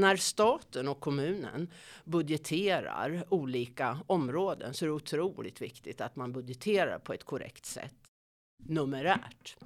när 0.00 0.16
staten 0.16 0.88
och 0.88 1.00
kommunen 1.00 1.70
budgeterar 2.04 3.24
olika 3.28 3.98
områden 4.06 4.74
så 4.74 4.84
är 4.84 4.86
det 4.86 4.94
otroligt 4.94 5.62
viktigt 5.62 6.00
att 6.00 6.16
man 6.16 6.32
budgeterar 6.32 6.98
på 6.98 7.12
ett 7.12 7.24
korrekt 7.24 7.66
sätt 7.66 7.94
numerärt. 8.56 9.56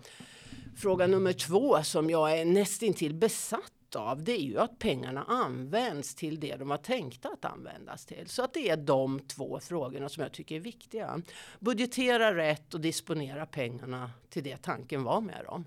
Fråga 0.77 1.07
nummer 1.07 1.33
två 1.33 1.83
som 1.83 2.11
jag 2.11 2.39
är 2.39 2.45
nästintill 2.45 3.15
besatt 3.15 3.73
av 3.97 4.25
det 4.25 4.33
är 4.33 4.43
ju 4.43 4.59
att 4.59 4.79
pengarna 4.79 5.25
används 5.29 6.15
till 6.15 6.41
det 6.41 6.57
de 6.57 6.69
var 6.69 6.77
tänkta 6.77 7.29
att 7.29 7.45
användas 7.45 8.07
till. 8.07 8.29
Så 8.29 8.43
att 8.43 8.55
det 8.55 8.71
är 8.71 8.77
de 8.77 9.21
två 9.21 9.61
frågorna 9.63 10.09
som 10.09 10.23
jag 10.23 10.33
tycker 10.33 10.57
är 10.57 10.61
viktiga. 10.61 11.23
Budgetera 11.61 12.37
rätt 12.37 12.75
och 12.75 12.81
disponera 12.81 13.47
pengarna 13.47 14.11
till 14.31 14.45
det 14.45 14.57
tanken 14.57 15.05
var 15.05 15.21
med 15.21 15.45
dem. 15.45 15.65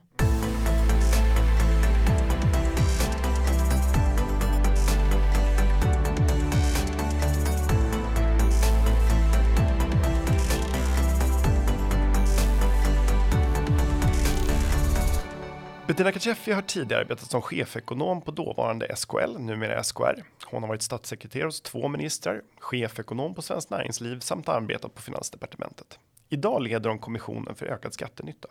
Bettina 15.88 16.12
Kaceffi 16.12 16.52
har 16.52 16.62
tidigare 16.62 17.02
arbetat 17.02 17.32
som 17.32 17.42
chefekonom 17.42 18.22
på 18.22 18.32
dåvarande 18.32 18.96
SKL, 18.96 19.38
numera 19.40 19.84
SKR. 19.84 20.24
Hon 20.46 20.64
har 20.64 20.68
varit 20.68 20.82
statssekreterare 20.82 21.48
hos 21.48 21.62
två 21.62 21.88
ministrar, 21.88 22.42
chefekonom 22.60 23.36
på 23.36 23.42
Svenskt 23.42 23.70
Näringsliv 23.70 24.20
samt 24.20 24.50
arbetat 24.50 24.96
på 24.96 25.02
Finansdepartementet. 25.02 26.00
Idag 26.30 26.62
leder 26.62 26.90
hon 26.90 27.00
Kommissionen 27.00 27.56
för 27.56 27.66
ökad 27.66 27.94
skattenytta. 27.94 28.50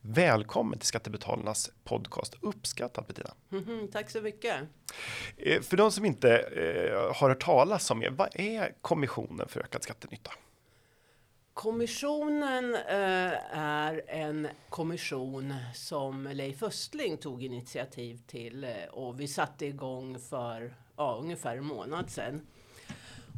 Välkommen 0.00 0.78
till 0.78 0.88
Skattebetalarnas 0.88 1.70
podcast. 1.84 2.36
Uppskattat 2.40 3.06
Bettina. 3.06 3.30
Mm 3.52 3.64
-hmm, 3.64 3.92
tack 3.92 4.10
så 4.10 4.20
mycket. 4.20 4.56
Eh, 5.36 5.60
för 5.60 5.76
de 5.76 5.92
som 5.92 6.04
inte 6.04 6.38
eh, 6.38 7.14
har 7.14 7.28
hört 7.28 7.40
talas 7.40 7.90
om 7.90 8.02
er, 8.02 8.10
vad 8.10 8.28
är 8.32 8.72
Kommissionen 8.82 9.48
för 9.48 9.60
ökad 9.60 9.82
skattenytta? 9.82 10.30
Kommissionen 11.54 12.74
eh, 12.74 13.56
är 13.58 14.02
en 14.08 14.48
kommission 14.68 15.54
som 15.74 16.28
Leif 16.32 16.62
Östling 16.62 17.16
tog 17.16 17.42
initiativ 17.42 18.20
till 18.26 18.64
eh, 18.64 18.70
och 18.90 19.20
vi 19.20 19.28
satte 19.28 19.66
igång 19.66 20.18
för 20.18 20.74
ja, 20.96 21.18
ungefär 21.22 21.56
en 21.56 21.64
månad 21.64 22.10
sedan. 22.10 22.46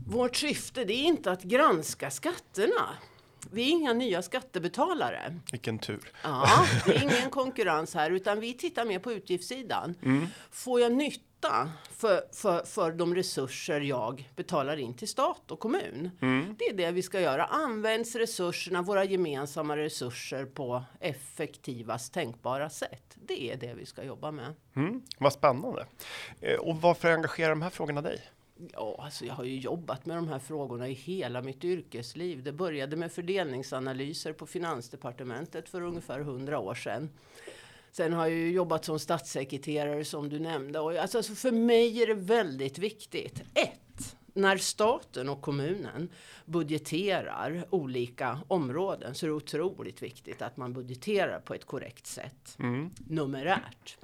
Vårt 0.06 0.36
syfte 0.36 0.84
det 0.84 0.92
är 0.92 1.04
inte 1.04 1.30
att 1.32 1.42
granska 1.42 2.10
skatterna. 2.10 2.88
Vi 3.50 3.62
är 3.62 3.70
inga 3.70 3.92
nya 3.92 4.22
skattebetalare. 4.22 5.38
Vilken 5.52 5.78
tur. 5.78 6.12
Ja, 6.22 6.66
det 6.86 6.96
är 6.96 7.02
ingen 7.02 7.30
konkurrens 7.30 7.94
här 7.94 8.10
utan 8.10 8.40
vi 8.40 8.54
tittar 8.54 8.84
mer 8.84 8.98
på 8.98 9.12
utgiftssidan. 9.12 9.94
Mm. 10.02 10.26
Får 10.50 10.80
jag 10.80 10.92
nytta 10.92 11.70
för, 11.90 12.22
för, 12.32 12.64
för 12.64 12.92
de 12.92 13.14
resurser 13.14 13.80
jag 13.80 14.30
betalar 14.36 14.76
in 14.76 14.94
till 14.94 15.08
stat 15.08 15.50
och 15.50 15.60
kommun. 15.60 16.10
Mm. 16.20 16.56
Det 16.58 16.64
är 16.64 16.74
det 16.74 16.90
vi 16.90 17.02
ska 17.02 17.20
göra. 17.20 17.44
Används 17.44 18.14
resurserna, 18.14 18.82
våra 18.82 19.04
gemensamma 19.04 19.76
resurser 19.76 20.44
på 20.44 20.84
effektivast 21.00 22.14
tänkbara 22.14 22.70
sätt. 22.70 23.16
Det 23.26 23.52
är 23.52 23.56
det 23.56 23.74
vi 23.74 23.86
ska 23.86 24.04
jobba 24.04 24.30
med. 24.30 24.54
Mm. 24.76 25.02
Vad 25.18 25.32
spännande. 25.32 25.86
Eh, 26.40 26.58
och 26.58 26.76
varför 26.80 27.12
engagerar 27.12 27.50
de 27.50 27.62
här 27.62 27.70
frågorna 27.70 28.02
dig? 28.02 28.20
Ja, 28.72 28.96
alltså 28.98 29.24
jag 29.24 29.34
har 29.34 29.44
ju 29.44 29.58
jobbat 29.58 30.06
med 30.06 30.16
de 30.16 30.28
här 30.28 30.38
frågorna 30.38 30.88
i 30.88 30.92
hela 30.92 31.42
mitt 31.42 31.64
yrkesliv. 31.64 32.42
Det 32.42 32.52
började 32.52 32.96
med 32.96 33.12
fördelningsanalyser 33.12 34.32
på 34.32 34.46
Finansdepartementet 34.46 35.68
för 35.68 35.80
ungefär 35.80 36.20
hundra 36.20 36.58
år 36.58 36.74
sedan. 36.74 37.10
Sen 37.92 38.12
har 38.12 38.26
jag 38.26 38.38
ju 38.38 38.52
jobbat 38.52 38.84
som 38.84 38.98
statssekreterare 38.98 40.04
som 40.04 40.28
du 40.28 40.38
nämnde. 40.38 40.80
Och 40.80 40.92
alltså, 40.96 41.18
alltså 41.18 41.34
för 41.34 41.52
mig 41.52 42.02
är 42.02 42.06
det 42.06 42.14
väldigt 42.14 42.78
viktigt. 42.78 43.42
Ett, 43.54 44.16
när 44.34 44.56
staten 44.56 45.28
och 45.28 45.40
kommunen 45.40 46.08
budgeterar 46.44 47.64
olika 47.70 48.40
områden 48.48 49.14
så 49.14 49.26
är 49.26 49.28
det 49.28 49.34
otroligt 49.34 50.02
viktigt 50.02 50.42
att 50.42 50.56
man 50.56 50.72
budgeterar 50.72 51.40
på 51.40 51.54
ett 51.54 51.64
korrekt 51.64 52.06
sätt. 52.06 52.56
Mm. 52.58 52.90
Numerärt. 53.08 53.98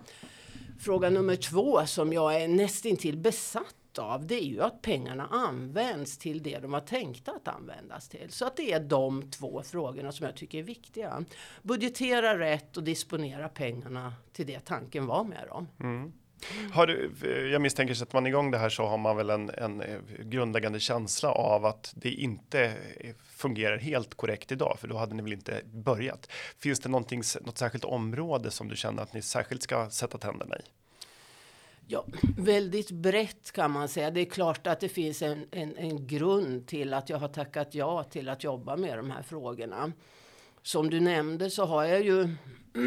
Fråga 0.81 1.11
nummer 1.11 1.37
två 1.37 1.87
som 1.87 2.13
jag 2.13 2.43
är 2.43 2.49
nästintill 2.49 3.17
besatt 3.17 3.78
av 3.99 4.27
det 4.27 4.35
är 4.35 4.47
ju 4.47 4.63
att 4.63 4.83
pengarna 4.83 5.27
används 5.27 6.19
till 6.19 6.43
det 6.43 6.59
de 6.59 6.71
var 6.71 6.81
tänkta 6.81 7.33
att 7.33 7.49
användas 7.49 8.09
till. 8.09 8.31
Så 8.31 8.47
att 8.47 8.57
det 8.57 8.73
är 8.73 8.81
de 8.81 9.31
två 9.31 9.63
frågorna 9.63 10.13
som 10.13 10.27
jag 10.27 10.37
tycker 10.37 10.59
är 10.59 10.63
viktiga. 10.63 11.25
Budgetera 11.63 12.39
rätt 12.39 12.77
och 12.77 12.83
disponera 12.83 13.49
pengarna 13.49 14.15
till 14.33 14.47
det 14.47 14.61
tanken 14.61 15.07
var 15.07 15.25
med 15.25 15.49
dem. 15.49 15.69
Mm. 15.81 16.13
Har 16.73 16.87
du, 16.87 17.11
jag 17.53 17.63
misstänker 17.63 18.03
att 18.03 18.13
man 18.13 18.27
igång 18.27 18.51
det 18.51 18.59
här 18.59 18.69
så 18.69 18.87
har 18.87 18.99
man 18.99 19.17
väl 19.17 19.31
en, 19.31 19.51
en 19.51 19.81
eh, 19.81 19.99
grundläggande 20.19 20.81
känsla 20.81 21.31
av 21.31 21.67
att 21.67 21.93
det 21.97 22.11
inte 22.11 22.65
eh, 23.01 23.15
fungerar 23.29 23.79
helt 23.79 24.15
korrekt 24.15 24.53
idag, 24.53 24.77
för 24.81 24.89
då 24.89 24.97
hade 24.97 25.15
ni 25.15 25.23
väl 25.23 25.33
inte 25.33 25.61
börjat. 25.65 26.31
Finns 26.59 26.81
det 26.81 26.89
något 26.89 27.59
särskilt 27.59 27.85
område 27.85 28.51
som 28.51 28.69
du 28.69 28.77
känner 28.77 29.03
att 29.03 29.13
ni 29.13 29.23
särskilt 29.23 29.63
ska 29.63 29.91
sätta 29.91 30.19
tänderna 30.19 30.57
i? 30.57 30.63
Ja, 31.91 32.05
väldigt 32.37 32.91
brett 32.91 33.53
kan 33.53 33.71
man 33.71 33.89
säga. 33.89 34.11
Det 34.11 34.21
är 34.21 34.25
klart 34.25 34.67
att 34.67 34.81
det 34.81 34.89
finns 34.89 35.23
en, 35.23 35.47
en, 35.51 35.77
en 35.77 36.07
grund 36.07 36.67
till 36.67 36.95
att 36.95 37.09
jag 37.09 37.19
har 37.19 37.29
tackat 37.29 37.75
ja 37.75 38.03
till 38.03 38.29
att 38.29 38.45
jobba 38.45 38.77
med 38.77 38.99
de 38.99 39.11
här 39.11 39.23
frågorna. 39.23 39.93
Som 40.63 40.91
du 40.91 41.01
nämnde 41.01 41.51
så 41.51 41.65
har 41.65 41.85
jag 41.85 42.05
ju 42.05 42.29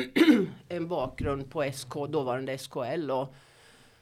en 0.70 0.88
bakgrund 0.88 1.52
på 1.52 1.72
SK, 1.74 1.94
dåvarande 2.10 2.58
SKL 2.58 3.12
och 3.12 3.36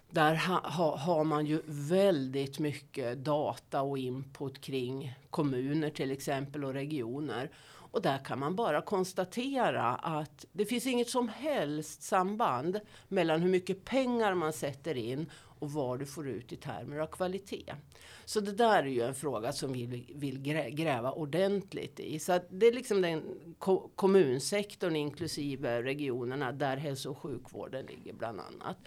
där 0.09 0.35
ha, 0.35 0.69
ha, 0.69 0.97
har 0.97 1.23
man 1.23 1.45
ju 1.45 1.61
väldigt 1.65 2.59
mycket 2.59 3.17
data 3.17 3.81
och 3.81 3.97
input 3.97 4.61
kring 4.61 5.13
kommuner 5.29 5.89
till 5.89 6.11
exempel 6.11 6.65
och 6.65 6.73
regioner. 6.73 7.51
Och 7.91 8.01
där 8.01 8.17
kan 8.17 8.39
man 8.39 8.55
bara 8.55 8.81
konstatera 8.81 9.95
att 9.95 10.45
det 10.51 10.65
finns 10.65 10.87
inget 10.87 11.09
som 11.09 11.29
helst 11.29 12.03
samband 12.03 12.79
mellan 13.07 13.41
hur 13.41 13.49
mycket 13.49 13.85
pengar 13.85 14.33
man 14.33 14.53
sätter 14.53 14.97
in 14.97 15.31
och 15.59 15.71
vad 15.71 15.99
du 15.99 16.05
får 16.05 16.29
ut 16.29 16.51
i 16.51 16.55
termer 16.55 16.99
av 16.99 17.07
kvalitet. 17.07 17.73
Så 18.25 18.39
det 18.39 18.51
där 18.51 18.83
är 18.83 18.87
ju 18.87 19.01
en 19.01 19.15
fråga 19.15 19.51
som 19.51 19.73
vi 19.73 20.05
vill 20.15 20.39
gräva 20.71 21.11
ordentligt 21.11 21.99
i. 21.99 22.19
Så 22.19 22.39
det 22.49 22.67
är 22.67 22.73
liksom 22.73 23.01
den 23.01 23.23
kommunsektorn 23.95 24.95
inklusive 24.95 25.83
regionerna 25.83 26.51
där 26.51 26.77
hälso 26.77 27.09
och 27.09 27.17
sjukvården 27.17 27.85
ligger 27.85 28.13
bland 28.13 28.39
annat. 28.39 28.77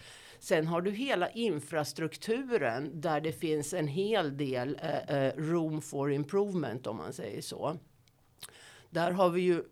Sen 0.42 0.66
har 0.66 0.82
du 0.82 0.90
hela 0.90 1.30
infrastrukturen 1.30 3.00
där 3.00 3.20
det 3.20 3.32
finns 3.32 3.74
en 3.74 3.88
hel 3.88 4.36
del 4.36 4.78
eh, 4.82 5.16
eh, 5.16 5.34
room 5.36 5.82
for 5.82 6.12
improvement 6.12 6.86
om 6.86 6.96
man 6.96 7.12
säger 7.12 7.40
så. 7.40 7.76
Där 8.90 9.10
har 9.10 9.30
vi 9.30 9.40
ju 9.40 9.62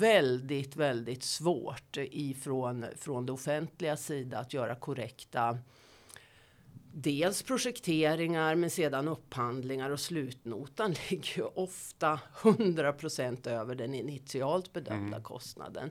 väldigt, 0.00 0.76
väldigt 0.76 1.22
svårt 1.22 1.96
ifrån 1.96 2.84
från 2.96 3.26
det 3.26 3.32
offentliga 3.32 3.96
sida 3.96 4.38
att 4.38 4.54
göra 4.54 4.74
korrekta 4.74 5.58
dels 6.98 7.42
projekteringar 7.42 8.54
men 8.54 8.70
sedan 8.70 9.08
upphandlingar 9.08 9.90
och 9.90 10.00
slutnotan 10.00 10.94
ligger 11.10 11.36
ju 11.38 11.42
ofta 11.42 12.20
100% 12.34 13.48
över 13.48 13.74
den 13.74 13.94
initialt 13.94 14.72
bedömda 14.72 15.16
mm. 15.16 15.22
kostnaden. 15.22 15.90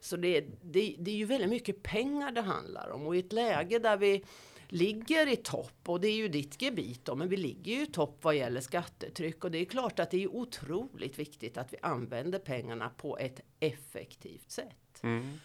Så 0.00 0.16
det, 0.16 0.40
det, 0.62 0.96
det 0.98 1.10
är 1.10 1.16
ju 1.16 1.24
väldigt 1.24 1.50
mycket 1.50 1.82
pengar 1.82 2.32
det 2.32 2.40
handlar 2.40 2.90
om 2.90 3.06
och 3.06 3.16
i 3.16 3.18
ett 3.18 3.32
läge 3.32 3.78
där 3.78 3.96
vi 3.96 4.24
ligger 4.68 5.32
i 5.32 5.36
topp 5.36 5.80
och 5.86 6.00
det 6.00 6.08
är 6.08 6.16
ju 6.16 6.28
ditt 6.28 6.62
gebit 6.62 7.04
då, 7.04 7.14
men 7.14 7.28
vi 7.28 7.36
ligger 7.36 7.72
ju 7.72 7.82
i 7.82 7.86
topp 7.86 8.18
vad 8.22 8.36
gäller 8.36 8.60
skattetryck 8.60 9.44
och 9.44 9.50
det 9.50 9.58
är 9.58 9.64
klart 9.64 9.98
att 9.98 10.10
det 10.10 10.22
är 10.22 10.28
otroligt 10.28 11.18
viktigt 11.18 11.56
att 11.56 11.72
vi 11.72 11.76
använder 11.82 12.38
pengarna 12.38 12.88
på 12.88 13.18
ett 13.18 13.40
effektivt 13.60 14.50
sätt. 14.50 15.02
Mm. 15.02 15.38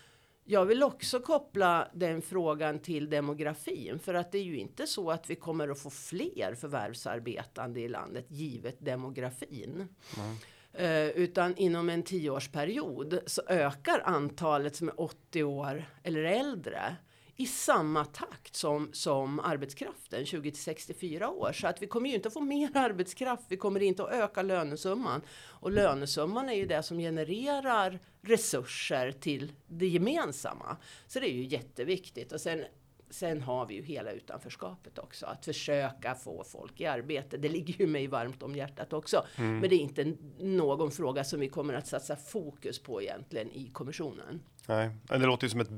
Jag 0.45 0.65
vill 0.65 0.83
också 0.83 1.19
koppla 1.19 1.87
den 1.93 2.21
frågan 2.21 2.79
till 2.79 3.09
demografin 3.09 3.99
för 3.99 4.13
att 4.13 4.31
det 4.31 4.37
är 4.37 4.43
ju 4.43 4.57
inte 4.57 4.87
så 4.87 5.11
att 5.11 5.29
vi 5.29 5.35
kommer 5.35 5.69
att 5.69 5.79
få 5.79 5.89
fler 5.89 6.55
förvärvsarbetande 6.55 7.79
i 7.79 7.87
landet 7.87 8.25
givet 8.29 8.75
demografin. 8.79 9.87
Mm. 10.17 10.37
Uh, 10.79 11.09
utan 11.09 11.57
inom 11.57 11.89
en 11.89 12.03
tioårsperiod 12.03 13.19
så 13.25 13.41
ökar 13.47 14.01
antalet 14.05 14.75
som 14.75 14.87
är 14.87 15.01
80 15.01 15.43
år 15.43 15.85
eller 16.03 16.23
äldre 16.23 16.95
i 17.41 17.45
samma 17.45 18.05
takt 18.05 18.55
som, 18.55 18.89
som 18.93 19.39
arbetskraften 19.39 20.25
20 20.25 20.51
till 20.51 20.61
64 20.61 21.29
år. 21.29 21.53
Så 21.53 21.67
att 21.67 21.81
vi 21.81 21.87
kommer 21.87 22.09
ju 22.09 22.15
inte 22.15 22.27
att 22.27 22.33
få 22.33 22.41
mer 22.41 22.69
arbetskraft, 22.77 23.43
vi 23.47 23.57
kommer 23.57 23.79
inte 23.79 24.03
att 24.03 24.13
öka 24.13 24.41
lönesumman. 24.41 25.21
Och 25.47 25.71
lönesumman 25.71 26.49
är 26.49 26.53
ju 26.53 26.65
det 26.65 26.83
som 26.83 26.97
genererar 26.97 27.99
resurser 28.21 29.11
till 29.11 29.51
det 29.67 29.87
gemensamma. 29.87 30.77
Så 31.07 31.19
det 31.19 31.29
är 31.29 31.33
ju 31.33 31.45
jätteviktigt. 31.45 32.31
Och 32.31 32.41
sen 32.41 32.65
Sen 33.11 33.41
har 33.41 33.65
vi 33.65 33.75
ju 33.75 33.83
hela 33.83 34.11
utanförskapet 34.11 34.99
också. 34.99 35.25
Att 35.25 35.45
försöka 35.45 36.15
få 36.15 36.43
folk 36.43 36.81
i 36.81 36.85
arbete. 36.85 37.37
Det 37.37 37.49
ligger 37.49 37.73
ju 37.73 37.87
mig 37.87 38.07
varmt 38.07 38.43
om 38.43 38.55
hjärtat 38.55 38.93
också. 38.93 39.25
Mm. 39.35 39.59
Men 39.59 39.69
det 39.69 39.75
är 39.75 39.79
inte 39.79 40.13
någon 40.39 40.91
fråga 40.91 41.23
som 41.23 41.39
vi 41.39 41.49
kommer 41.49 41.73
att 41.73 41.87
satsa 41.87 42.15
fokus 42.15 42.79
på 42.79 43.01
egentligen 43.01 43.51
i 43.51 43.69
kommissionen. 43.73 44.41
Nej, 44.67 44.89
det 45.07 45.17
låter 45.17 45.45
ju 45.45 45.49
som 45.49 45.59
ett, 45.59 45.69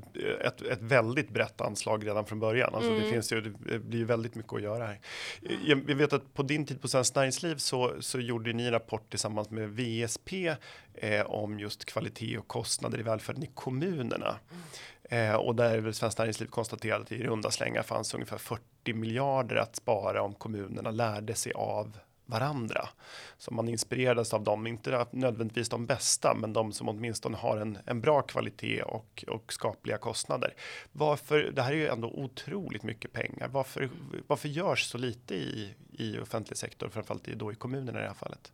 ett, 0.42 0.62
ett 0.62 0.82
väldigt 0.82 1.30
brett 1.30 1.62
anslag 1.62 2.08
redan 2.08 2.26
från 2.26 2.40
början. 2.40 2.76
Alltså 2.76 2.90
mm. 2.90 3.04
det, 3.04 3.10
finns 3.10 3.34
ju, 3.34 3.42
det 3.42 3.80
blir 3.80 4.00
ju 4.00 4.06
väldigt 4.06 4.36
mycket 4.36 4.54
att 4.54 4.62
göra 4.62 4.86
här. 4.86 5.00
Jag, 5.66 5.96
vet 5.96 6.14
att 6.14 6.34
på 6.34 6.44
din 6.44 6.66
tid 6.66 6.82
på 6.82 6.88
Svenskt 6.88 7.16
Näringsliv 7.16 7.56
så, 7.56 7.94
så 8.00 8.20
gjorde 8.20 8.54
ni 8.54 8.64
en 8.64 8.72
rapport 8.72 9.10
tillsammans 9.10 9.50
med 9.50 9.70
VSP 9.70 10.34
eh, 10.94 11.22
om 11.26 11.60
just 11.60 11.86
kvalitet 11.86 12.38
och 12.38 12.48
kostnader 12.48 13.00
i 13.00 13.04
välfärden 13.04 13.44
i 13.44 13.50
kommunerna. 13.54 14.36
Eh, 15.14 15.36
och 15.36 15.56
där 15.56 15.80
väl 15.80 15.94
Svenskt 15.94 16.20
Näringsliv 16.20 16.48
konstaterat 16.48 17.02
att 17.02 17.12
i 17.12 17.24
runda 17.24 17.52
slängar 17.52 17.84
fanns 17.84 18.14
ungefär 18.14 18.38
40 18.38 18.94
miljarder 18.94 19.56
att 19.56 19.76
spara 19.76 20.22
om 20.22 20.34
kommunerna 20.34 20.92
lärde 20.92 21.36
sig 21.36 21.52
av 21.54 21.98
varandra. 22.26 22.90
Så 23.38 23.54
man 23.54 23.68
inspirerades 23.68 24.34
av 24.34 24.44
dem, 24.44 24.68
inte 24.68 25.06
nödvändigtvis 25.12 25.70
de 25.70 25.86
bästa, 25.86 26.34
men 26.34 26.54
de 26.54 26.72
som 26.72 26.90
åtminstone 26.90 27.38
har 27.38 27.58
en, 27.58 27.78
en 27.86 28.02
bra 28.02 28.22
kvalitet 28.22 28.82
och, 28.82 29.26
och 29.28 29.54
skapliga 29.54 29.98
kostnader. 29.98 30.54
Varför, 30.92 31.52
det 31.56 31.62
här 31.62 31.72
är 31.72 31.78
ju 31.78 31.88
ändå 31.88 32.08
otroligt 32.08 32.84
mycket 32.84 33.14
pengar. 33.14 33.48
Varför, 33.48 33.90
varför 34.28 34.50
görs 34.50 34.84
så 34.84 34.98
lite 34.98 35.36
i, 35.36 35.74
i 35.92 36.20
offentlig 36.20 36.58
sektor, 36.58 36.90
framförallt 36.90 37.28
i 37.28 37.36
då 37.36 37.52
i 37.52 37.56
kommunerna 37.56 38.00
i 38.00 38.02
det 38.02 38.08
här 38.08 38.16
fallet? 38.16 38.52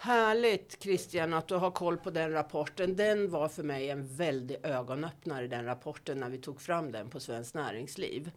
Härligt 0.00 0.82
Christian 0.82 1.34
att 1.34 1.48
du 1.48 1.54
har 1.54 1.70
koll 1.70 1.96
på 1.96 2.10
den 2.10 2.32
rapporten. 2.32 2.96
Den 2.96 3.30
var 3.30 3.48
för 3.48 3.62
mig 3.62 3.90
en 3.90 4.16
väldig 4.16 4.56
ögonöppnare 4.62 5.46
den 5.46 5.64
rapporten 5.64 6.18
när 6.18 6.28
vi 6.28 6.38
tog 6.38 6.60
fram 6.60 6.92
den 6.92 7.10
på 7.10 7.20
Svenskt 7.20 7.54
Näringsliv 7.54 8.30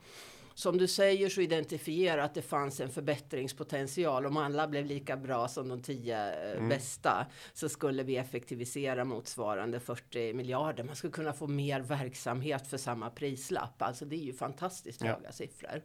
som 0.53 0.77
du 0.77 0.87
säger 0.87 1.29
så 1.29 1.41
identifiera 1.41 2.23
att 2.23 2.33
det 2.33 2.41
fanns 2.41 2.79
en 2.79 2.89
förbättringspotential. 2.89 4.25
Om 4.25 4.37
alla 4.37 4.67
blev 4.67 4.85
lika 4.85 5.17
bra 5.17 5.47
som 5.47 5.69
de 5.69 5.81
tio 5.81 6.33
eh, 6.33 6.57
mm. 6.57 6.69
bästa 6.69 7.27
så 7.53 7.69
skulle 7.69 8.03
vi 8.03 8.17
effektivisera 8.17 9.05
motsvarande 9.05 9.79
40 9.79 10.33
miljarder. 10.33 10.83
Man 10.83 10.95
skulle 10.95 11.13
kunna 11.13 11.33
få 11.33 11.47
mer 11.47 11.79
verksamhet 11.79 12.67
för 12.67 12.77
samma 12.77 13.09
prislapp. 13.09 13.81
Alltså 13.81 14.05
det 14.05 14.15
är 14.15 14.23
ju 14.25 14.33
fantastiskt 14.33 15.01
höga 15.01 15.19
ja. 15.23 15.31
siffror. 15.31 15.81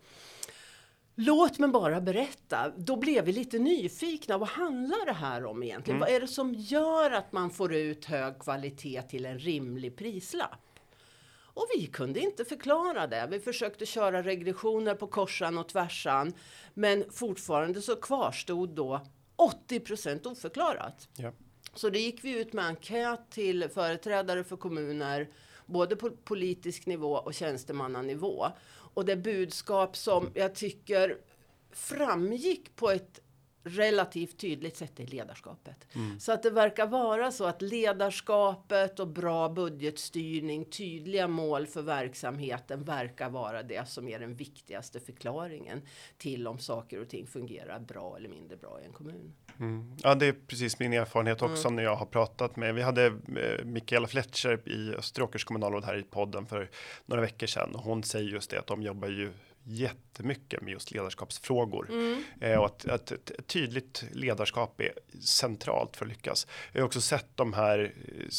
Låt 1.18 1.58
mig 1.58 1.68
bara 1.68 2.00
berätta. 2.00 2.72
Då 2.76 2.96
blev 2.96 3.24
vi 3.24 3.32
lite 3.32 3.58
nyfikna. 3.58 4.38
Vad 4.38 4.48
handlar 4.48 5.06
det 5.06 5.12
här 5.12 5.44
om 5.44 5.62
egentligen? 5.62 5.96
Mm. 5.96 6.06
Vad 6.06 6.16
är 6.16 6.20
det 6.20 6.28
som 6.28 6.54
gör 6.54 7.10
att 7.10 7.32
man 7.32 7.50
får 7.50 7.74
ut 7.74 8.04
hög 8.04 8.38
kvalitet 8.38 9.02
till 9.02 9.26
en 9.26 9.38
rimlig 9.38 9.96
prislapp? 9.96 10.60
Och 11.56 11.66
vi 11.76 11.86
kunde 11.86 12.20
inte 12.20 12.44
förklara 12.44 13.06
det. 13.06 13.28
Vi 13.30 13.40
försökte 13.40 13.86
köra 13.86 14.22
regressioner 14.22 14.94
på 14.94 15.06
korsan 15.06 15.58
och 15.58 15.68
tvärsan. 15.68 16.32
Men 16.74 17.04
fortfarande 17.10 17.82
så 17.82 17.96
kvarstod 17.96 18.68
då 18.70 19.00
80 19.36 20.28
oförklarat. 20.28 21.08
Ja. 21.16 21.32
Så 21.74 21.90
det 21.90 21.98
gick 21.98 22.24
vi 22.24 22.40
ut 22.40 22.52
med 22.52 22.64
enkät 22.64 23.30
till 23.30 23.68
företrädare 23.68 24.44
för 24.44 24.56
kommuner, 24.56 25.28
både 25.66 25.96
på 25.96 26.10
politisk 26.10 26.86
nivå 26.86 27.12
och 27.12 27.34
tjänstemannanivå. 27.34 28.46
Och 28.96 29.04
det 29.04 29.16
budskap 29.16 29.96
som 29.96 30.30
jag 30.34 30.54
tycker 30.54 31.18
framgick 31.70 32.76
på 32.76 32.90
ett 32.90 33.20
relativt 33.62 34.38
tydligt 34.38 34.76
sätt 34.76 35.00
i 35.00 35.06
ledarskapet. 35.06 35.86
Mm. 35.94 36.20
Så 36.20 36.32
att 36.32 36.42
det 36.42 36.50
verkar 36.50 36.86
vara 36.86 37.30
så 37.30 37.44
att 37.44 37.62
ledarskapet 37.62 39.00
och 39.00 39.08
bra 39.08 39.48
budgetstyrning, 39.48 40.64
tydliga 40.64 41.28
mål 41.28 41.66
för 41.66 41.82
verksamheten 41.82 42.84
verkar 42.84 43.30
vara 43.30 43.62
det 43.62 43.88
som 43.88 44.08
är 44.08 44.18
den 44.18 44.34
viktigaste 44.34 45.00
förklaringen 45.00 45.82
till 46.18 46.46
om 46.46 46.58
saker 46.58 47.00
och 47.00 47.08
ting 47.08 47.26
fungerar 47.26 47.80
bra 47.80 48.16
eller 48.16 48.28
mindre 48.28 48.56
bra 48.56 48.80
i 48.82 48.84
en 48.84 48.92
kommun. 48.92 49.34
Mm. 49.60 49.96
Ja, 50.02 50.14
det 50.14 50.26
är 50.26 50.34
precis 50.46 50.78
min 50.78 50.92
erfarenhet 50.92 51.42
också 51.42 51.68
mm. 51.68 51.76
när 51.76 51.82
jag 51.82 51.96
har 51.96 52.06
pratat 52.06 52.56
med. 52.56 52.74
Vi 52.74 52.82
hade 52.82 53.06
eh, 53.06 53.64
Mikaela 53.64 54.06
Fletcher 54.06 54.68
i 54.68 54.94
Österåkers 54.94 55.44
kommunalråd 55.44 55.84
här 55.84 55.96
i 55.98 56.02
podden 56.02 56.46
för 56.46 56.70
några 57.06 57.22
veckor 57.22 57.46
sedan 57.46 57.74
och 57.74 57.82
hon 57.82 58.02
säger 58.02 58.30
just 58.30 58.50
det 58.50 58.58
att 58.58 58.66
de 58.66 58.82
jobbar 58.82 59.08
ju 59.08 59.32
jättemycket 59.68 60.62
med 60.62 60.72
just 60.72 60.90
ledarskapsfrågor 60.90 61.88
mm. 61.90 62.22
eh, 62.40 62.58
och 62.58 62.66
att, 62.66 62.88
att 62.88 63.12
ett, 63.12 63.46
tydligt 63.46 64.04
ledarskap 64.12 64.80
är 64.80 64.92
centralt 65.20 65.96
för 65.96 66.04
att 66.04 66.08
lyckas. 66.08 66.46
Jag 66.72 66.80
har 66.80 66.86
också 66.86 67.00
sett 67.00 67.26
de 67.34 67.52
här 67.52 67.94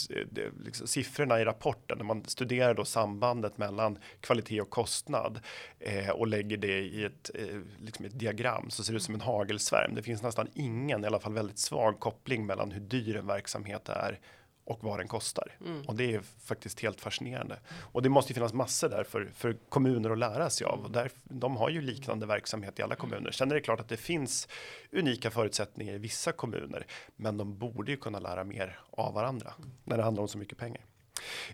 eh, 0.09 0.51
liksom, 0.65 0.87
siffrorna 0.87 1.41
i 1.41 1.45
rapporten 1.45 1.97
när 1.97 2.05
man 2.05 2.25
studerar 2.25 2.73
då 2.73 2.85
sambandet 2.85 3.57
mellan 3.57 3.97
kvalitet 4.21 4.61
och 4.61 4.69
kostnad 4.69 5.39
eh, 5.79 6.09
och 6.09 6.27
lägger 6.27 6.57
det 6.57 6.79
i 6.79 7.03
ett, 7.03 7.31
eh, 7.35 7.59
liksom 7.79 8.05
ett 8.05 8.19
diagram 8.19 8.69
så 8.69 8.83
ser 8.83 8.93
det 8.93 8.97
ut 8.97 9.03
som 9.03 9.15
en 9.15 9.21
hagelsvärm. 9.21 9.95
Det 9.95 10.03
finns 10.03 10.23
nästan 10.23 10.47
ingen, 10.53 11.03
i 11.03 11.07
alla 11.07 11.19
fall 11.19 11.33
väldigt 11.33 11.59
svag 11.59 11.99
koppling 11.99 12.45
mellan 12.45 12.71
hur 12.71 12.81
dyr 12.81 13.15
en 13.15 13.27
verksamhet 13.27 13.89
är 13.89 14.19
och 14.67 14.83
vad 14.83 14.99
den 14.99 15.07
kostar. 15.07 15.51
Mm. 15.65 15.81
Och 15.81 15.95
det 15.95 16.13
är 16.13 16.21
faktiskt 16.45 16.79
helt 16.79 17.01
fascinerande. 17.01 17.59
Och 17.69 18.01
det 18.01 18.09
måste 18.09 18.31
ju 18.31 18.33
finnas 18.33 18.53
massor 18.53 18.89
där 18.89 19.03
för, 19.03 19.29
för 19.33 19.57
kommuner 19.69 20.09
att 20.09 20.17
lära 20.17 20.49
sig 20.49 20.67
av. 20.67 20.85
Och 20.85 20.91
där, 20.91 21.11
de 21.23 21.57
har 21.57 21.69
ju 21.69 21.81
liknande 21.81 22.25
verksamhet 22.25 22.79
i 22.79 22.81
alla 22.81 22.95
kommuner. 22.95 23.31
Sen 23.31 23.51
är 23.51 23.55
det 23.55 23.61
klart 23.61 23.79
att 23.79 23.89
det 23.89 23.97
finns 23.97 24.47
unika 24.91 25.31
förutsättningar 25.31 25.93
i 25.93 25.97
vissa 25.97 26.31
kommuner. 26.31 26.85
Men 27.15 27.37
de 27.37 27.57
borde 27.57 27.91
ju 27.91 27.97
kunna 27.97 28.19
lära 28.19 28.43
mer 28.43 28.79
av 28.91 29.13
varandra 29.13 29.53
när 29.83 29.97
det 29.97 30.03
handlar 30.03 30.21
om 30.21 30.27
så 30.27 30.37
mycket 30.37 30.57
pengar. 30.57 30.81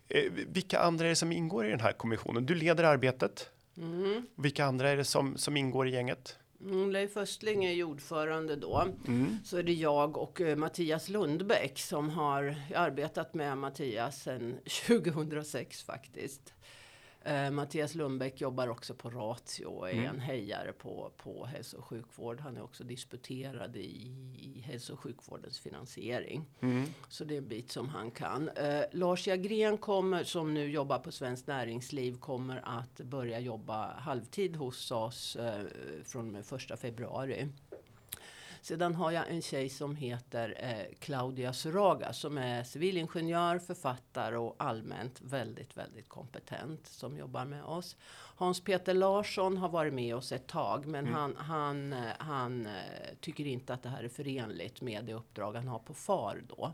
Eh, 0.08 0.32
vilka 0.32 0.80
andra 0.80 1.06
är 1.06 1.10
det 1.10 1.16
som 1.16 1.32
ingår 1.32 1.66
i 1.66 1.70
den 1.70 1.80
här 1.80 1.92
kommissionen? 1.92 2.46
Du 2.46 2.56
leder 2.56 2.84
arbetet. 2.84 3.50
Mm. 3.78 4.28
Vilka 4.36 4.66
andra 4.66 4.90
är 4.90 4.98
det 4.98 5.06
som, 5.06 5.38
som 5.38 5.58
ingår 5.58 5.88
i 5.88 5.92
gänget? 5.92 6.38
Mm, 6.66 6.92
Leif 6.92 7.18
Östling 7.18 7.66
är 7.66 7.84
ordförande 7.84 8.56
då. 8.56 8.88
Mm. 9.08 9.38
Så 9.46 9.58
är 9.58 9.64
det 9.64 9.74
jag 9.74 10.18
och 10.18 10.42
uh, 10.42 10.56
Mattias 10.56 11.10
Lundbäck 11.10 11.80
som 11.80 12.10
har 12.10 12.56
arbetat 12.76 13.34
med 13.34 13.58
Mattias 13.58 14.24
sedan 14.24 14.58
2006 14.88 15.84
faktiskt. 15.84 16.54
Uh, 17.28 17.52
Mattias 17.52 17.96
Lundbäck 17.96 18.42
jobbar 18.42 18.68
också 18.68 18.94
på 18.94 19.10
Ratio 19.10 19.66
och 19.66 19.90
är 19.90 19.94
mm. 19.94 20.06
en 20.06 20.20
hejare 20.20 20.74
på, 20.74 21.12
på 21.18 21.46
hälso 21.46 21.78
och 21.78 21.86
sjukvård. 21.86 22.40
Han 22.40 22.58
är 22.58 22.64
också 22.64 22.84
disputerad 22.84 23.76
i, 23.76 24.64
hälso 24.66 24.94
och 24.94 25.00
sjukvårdens 25.00 25.60
finansiering. 25.60 26.46
Mm. 26.62 26.86
Så 27.10 27.24
det 27.24 27.34
är 27.34 27.38
en 27.38 27.48
bit 27.48 27.72
som 27.72 27.90
han 27.90 28.12
kan. 28.12 28.50
Uh, 28.50 28.84
Lars 28.92 29.28
Jagren 29.28 29.78
kommer, 29.78 30.24
som 30.24 30.54
nu 30.54 30.70
jobbar 30.70 31.00
på 31.00 31.12
Svenskt 31.12 31.48
Näringsliv, 31.48 32.18
kommer 32.18 32.62
att 32.80 32.96
börja 32.96 33.40
jobba 33.40 33.94
halvtid 33.94 34.56
hos 34.56 34.92
oss 34.92 35.38
uh, 35.40 35.68
från 36.04 36.44
första 36.44 36.78
februari. 36.78 37.48
Sedan 38.64 38.96
har 38.96 39.12
jag 39.12 39.30
en 39.30 39.42
tjej 39.42 39.70
som 39.70 39.96
heter 39.96 40.56
eh, 40.60 40.96
Claudia 41.00 41.54
Suraga 41.54 42.14
som 42.14 42.38
är 42.38 42.64
civilingenjör, 42.64 43.60
författare 43.60 44.38
och 44.38 44.56
allmänt 44.58 45.22
väldigt, 45.22 45.78
väldigt 45.78 46.10
kompetent 46.10 46.88
som 46.88 47.18
jobbar 47.18 47.46
med 47.46 47.64
oss. 47.64 47.96
Hans 48.36 48.64
Peter 48.64 48.94
Larsson 48.94 49.58
har 49.58 49.70
varit 49.70 49.94
med 49.94 50.16
oss 50.16 50.32
ett 50.32 50.48
tag 50.48 50.86
men 50.86 51.08
mm. 51.08 51.14
han, 51.14 51.36
han, 51.36 51.94
eh, 51.94 52.12
han 52.18 52.66
eh, 52.66 52.72
tycker 53.20 53.48
inte 53.48 53.74
att 53.74 53.84
det 53.84 53.90
här 53.90 54.04
är 54.04 54.10
förenligt 54.10 54.82
med 54.82 55.06
det 55.06 55.14
uppdrag 55.14 55.54
han 55.54 55.68
har 55.68 55.80
på 55.80 55.94
FAR 55.94 56.44
då. 56.48 56.74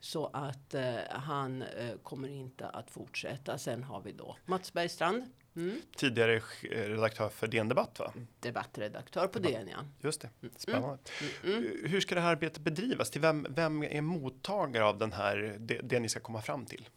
Så 0.00 0.26
att 0.26 0.74
eh, 0.74 0.94
han 1.08 1.62
eh, 1.62 1.96
kommer 2.02 2.28
inte 2.28 2.68
att 2.68 2.90
fortsätta. 2.90 3.58
Sen 3.58 3.82
har 3.82 4.00
vi 4.00 4.12
då 4.12 4.36
Mats 4.44 4.72
Bergstrand 4.72 5.24
Mm. 5.56 5.80
Tidigare 5.96 6.42
redaktör 6.70 7.28
för 7.28 7.46
DN 7.46 7.68
Debatt 7.68 7.98
va? 7.98 8.12
Debattredaktör 8.40 9.26
på 9.26 9.38
Debatt. 9.38 9.52
DN 9.52 9.68
ja. 9.68 9.78
Just 10.00 10.20
det, 10.20 10.30
mm. 10.42 10.54
spännande. 10.56 10.98
Mm. 11.44 11.56
Mm. 11.56 11.76
Hur 11.84 12.00
ska 12.00 12.14
det 12.14 12.20
här 12.20 12.30
arbetet 12.30 12.62
bedrivas? 12.62 13.10
Till 13.10 13.20
vem, 13.20 13.46
vem 13.50 13.82
är 13.82 14.00
mottagare 14.00 14.84
av 14.84 14.98
den 14.98 15.12
här, 15.12 15.56
det, 15.58 15.80
det 15.82 16.00
ni 16.00 16.08
ska 16.08 16.20
komma 16.20 16.42
fram 16.42 16.66
till? 16.66 16.88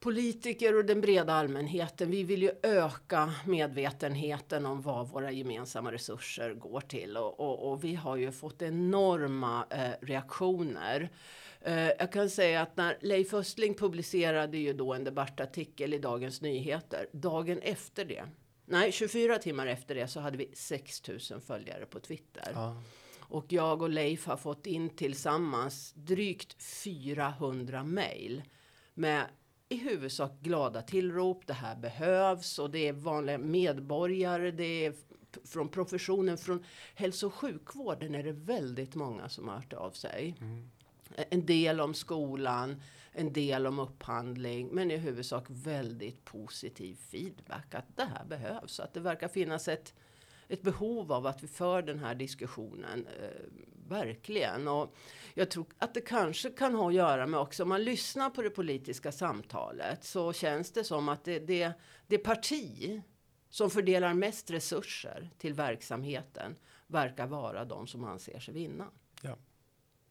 Politiker 0.00 0.76
och 0.76 0.84
den 0.84 1.00
breda 1.00 1.32
allmänheten. 1.32 2.10
Vi 2.10 2.24
vill 2.24 2.42
ju 2.42 2.50
öka 2.62 3.34
medvetenheten 3.46 4.66
om 4.66 4.82
vad 4.82 5.08
våra 5.08 5.30
gemensamma 5.30 5.92
resurser 5.92 6.54
går 6.54 6.80
till 6.80 7.16
och, 7.16 7.40
och, 7.40 7.72
och 7.72 7.84
vi 7.84 7.94
har 7.94 8.16
ju 8.16 8.32
fått 8.32 8.62
enorma 8.62 9.66
eh, 9.70 10.06
reaktioner. 10.06 11.10
Uh, 11.66 11.90
jag 11.98 12.12
kan 12.12 12.30
säga 12.30 12.62
att 12.62 12.76
när 12.76 12.98
Leif 13.00 13.34
Östling 13.34 13.74
publicerade 13.74 14.58
ju 14.58 14.72
då 14.72 14.94
en 14.94 15.04
debattartikel 15.04 15.94
i 15.94 15.98
Dagens 15.98 16.40
Nyheter. 16.40 17.06
Dagen 17.12 17.58
efter 17.58 18.04
det, 18.04 18.24
nej 18.64 18.92
24 18.92 19.38
timmar 19.38 19.66
efter 19.66 19.94
det 19.94 20.08
så 20.08 20.20
hade 20.20 20.38
vi 20.38 20.50
6000 20.54 21.40
följare 21.40 21.86
på 21.86 22.00
Twitter. 22.00 22.52
Ah. 22.54 22.82
Och 23.20 23.52
jag 23.52 23.82
och 23.82 23.90
Leif 23.90 24.26
har 24.26 24.36
fått 24.36 24.66
in 24.66 24.90
tillsammans 24.90 25.92
drygt 25.96 26.62
400 26.62 27.84
mejl 27.84 28.42
med 28.94 29.26
i 29.68 29.76
huvudsak 29.76 30.40
glada 30.40 30.82
tillrop. 30.82 31.46
Det 31.46 31.52
här 31.52 31.76
behövs 31.76 32.58
och 32.58 32.70
det 32.70 32.88
är 32.88 32.92
vanliga 32.92 33.38
medborgare. 33.38 34.50
Det 34.50 34.86
är 34.86 34.94
från 35.44 35.68
professionen, 35.68 36.38
från 36.38 36.64
hälso 36.94 37.26
och 37.26 37.34
sjukvården 37.34 38.14
är 38.14 38.22
det 38.22 38.32
väldigt 38.32 38.94
många 38.94 39.28
som 39.28 39.48
har 39.48 39.54
hört 39.54 39.72
av 39.72 39.90
sig. 39.90 40.34
Mm 40.40 40.70
en 41.16 41.46
del 41.46 41.80
om 41.80 41.94
skolan, 41.94 42.82
en 43.12 43.32
del 43.32 43.66
om 43.66 43.78
upphandling, 43.78 44.68
men 44.72 44.90
i 44.90 44.96
huvudsak 44.96 45.44
väldigt 45.48 46.24
positiv 46.24 46.94
feedback 47.10 47.74
att 47.74 47.96
det 47.96 48.04
här 48.04 48.24
behövs. 48.24 48.80
Att 48.80 48.94
det 48.94 49.00
verkar 49.00 49.28
finnas 49.28 49.68
ett, 49.68 49.94
ett 50.48 50.62
behov 50.62 51.12
av 51.12 51.26
att 51.26 51.42
vi 51.42 51.48
för 51.48 51.82
den 51.82 51.98
här 51.98 52.14
diskussionen. 52.14 53.06
Eh, 53.06 53.64
verkligen. 53.88 54.68
Och 54.68 54.94
jag 55.34 55.50
tror 55.50 55.66
att 55.78 55.94
det 55.94 56.00
kanske 56.00 56.50
kan 56.50 56.74
ha 56.74 56.88
att 56.88 56.94
göra 56.94 57.26
med 57.26 57.40
också 57.40 57.62
om 57.62 57.68
man 57.68 57.84
lyssnar 57.84 58.30
på 58.30 58.42
det 58.42 58.50
politiska 58.50 59.12
samtalet 59.12 60.04
så 60.04 60.32
känns 60.32 60.72
det 60.72 60.84
som 60.84 61.08
att 61.08 61.24
det, 61.24 61.38
det, 61.38 61.72
det 62.06 62.18
parti 62.18 63.02
som 63.50 63.70
fördelar 63.70 64.14
mest 64.14 64.50
resurser 64.50 65.30
till 65.38 65.54
verksamheten 65.54 66.56
verkar 66.86 67.26
vara 67.26 67.64
de 67.64 67.86
som 67.86 68.04
anser 68.04 68.40
sig 68.40 68.54
vinna. 68.54 68.86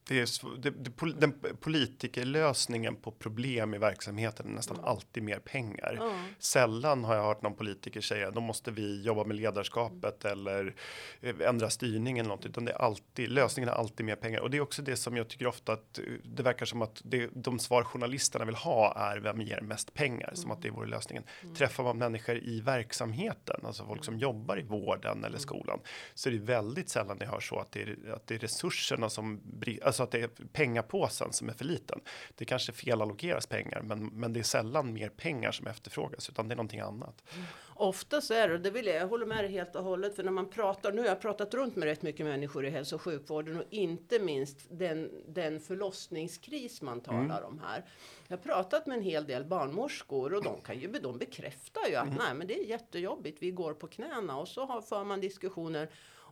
Det 0.08 0.20
är, 0.20 0.58
det, 0.58 0.70
det, 0.70 0.92
den 1.20 1.34
politikerlösningen 1.60 2.96
på 2.96 3.12
problem 3.12 3.74
i 3.74 3.78
verksamheten 3.78 4.48
är 4.48 4.52
nästan 4.52 4.78
mm. 4.78 4.90
alltid 4.90 5.24
mer 5.24 5.40
pengar. 5.40 6.00
Mm. 6.02 6.26
Sällan 6.40 7.04
har 7.04 7.16
jag 7.16 7.24
hört 7.24 7.42
någon 7.42 7.56
politiker 7.56 8.02
säga 8.02 8.32
då 8.32 8.42
måste 8.42 8.72
vi 8.72 9.02
jobba 9.02 9.24
med 9.24 9.36
ledarskapet 9.36 10.26
mm. 10.26 10.40
eller 10.40 10.76
eh, 11.22 11.36
ändra 11.42 11.70
styrningen 11.70 12.26
eller 12.26 12.36
något, 12.36 12.46
utan 12.46 12.66
det 12.66 12.72
är 12.72 12.82
alltid 12.82 13.30
lösningen 13.30 13.70
är 13.70 13.74
alltid 13.74 14.06
mer 14.06 14.16
pengar 14.16 14.40
och 14.40 14.50
det 14.50 14.58
är 14.58 14.62
också 14.62 14.82
det 14.82 14.96
som 14.96 15.18
jag 15.18 15.28
tycker 15.28 15.48
ofta 15.48 15.74
att 15.74 16.00
eh, 16.00 16.04
det 16.24 16.44
verkar 16.44 16.66
som 16.66 16.82
att 16.82 17.02
det, 17.04 17.30
de 17.34 17.60
svar 17.60 17.84
journalisterna 17.84 18.46
vill 18.46 18.56
ha 18.56 18.94
är 18.94 19.18
vem 19.18 19.42
ger 19.42 19.62
mest 19.62 19.94
pengar 19.94 20.32
som 20.34 20.52
att 20.52 20.62
det 20.62 20.70
vore 20.70 20.88
lösningen. 20.88 21.24
Mm. 21.44 21.56
Träffar 21.56 21.84
man 21.84 21.98
människor 21.98 22.38
i 22.38 22.62
verksamheten, 22.62 23.66
alltså 23.66 23.86
folk 23.86 24.06
som 24.06 24.18
jobbar 24.18 24.60
i 24.60 24.64
vården 24.64 25.24
eller 25.24 25.38
skolan, 25.38 25.80
så 26.14 26.30
är 26.30 26.34
det 26.34 26.40
väldigt 26.40 26.90
sällan 26.90 27.18
jag 27.20 27.28
hör 27.28 27.40
så 27.40 27.60
att 27.60 27.72
det 27.72 27.82
är, 27.82 28.14
att 28.14 28.28
det 28.28 28.36
är 28.36 28.40
resurserna 28.40 29.10
som 29.10 29.42
alltså 29.84 29.97
alltså 30.00 30.18
att 30.18 30.32
det 30.36 30.42
är 30.42 30.48
pengapåsen 30.48 31.34
som 31.34 31.50
är 31.50 31.54
för 31.54 31.66
liten. 31.66 32.00
Det 32.36 32.46
kanske 32.46 32.72
felallokeras 32.72 33.48
pengar, 33.48 33.82
men, 33.82 34.06
men 34.06 34.34
det 34.34 34.40
är 34.40 34.44
sällan 34.44 34.94
mer 34.94 35.10
pengar 35.10 35.52
som 35.52 35.68
efterfrågas, 35.68 36.30
utan 36.30 36.48
det 36.48 36.54
är 36.54 36.56
någonting 36.56 36.80
annat. 36.80 37.24
Mm. 37.34 37.46
Ofta 37.76 38.22
så 38.22 38.34
är 38.34 38.48
det, 38.48 38.54
och 38.54 38.60
det 38.60 38.72
vill 38.72 38.86
jag, 38.86 38.96
jag 38.96 39.08
håller 39.08 39.26
med 39.26 39.38
dig 39.38 39.52
helt 39.52 39.76
och 39.76 39.84
hållet, 39.84 40.16
för 40.16 40.24
när 40.24 40.32
man 40.32 40.50
pratar, 40.50 40.92
nu 40.92 41.02
har 41.02 41.08
jag 41.08 41.22
pratat 41.22 41.54
runt 41.54 41.76
med 41.76 41.86
rätt 41.86 42.02
mycket 42.02 42.26
människor 42.26 42.66
i 42.66 42.70
hälso 42.70 42.96
och 42.96 43.02
sjukvården 43.02 43.58
och 43.58 43.64
inte 43.70 44.20
minst 44.20 44.58
den, 44.70 45.12
den 45.28 45.60
förlossningskris 45.60 46.82
man 46.82 47.02
talar 47.02 47.38
mm. 47.38 47.46
om 47.46 47.60
här. 47.60 47.86
Jag 48.28 48.38
har 48.38 48.44
pratat 48.44 48.88
med 48.88 48.98
en 48.98 49.04
hel 49.04 49.26
del 49.26 49.46
barnmorskor 49.46 50.34
och 50.34 50.44
de, 50.44 50.62
kan 50.62 50.80
ju, 50.80 50.88
de 50.88 51.18
bekräftar 51.18 51.88
ju 51.90 51.96
att 51.96 52.08
mm. 52.08 52.18
nej 52.18 52.34
men 52.34 52.48
det 52.48 52.60
är 52.60 52.66
jättejobbigt, 52.66 53.38
vi 53.42 53.52
går 53.52 53.74
på 53.74 53.88
knäna 53.88 54.38
och 54.38 54.48
så 54.48 54.66
har, 54.66 54.82
för 54.82 55.04
man 55.04 55.22
diskussioner. 55.22 55.90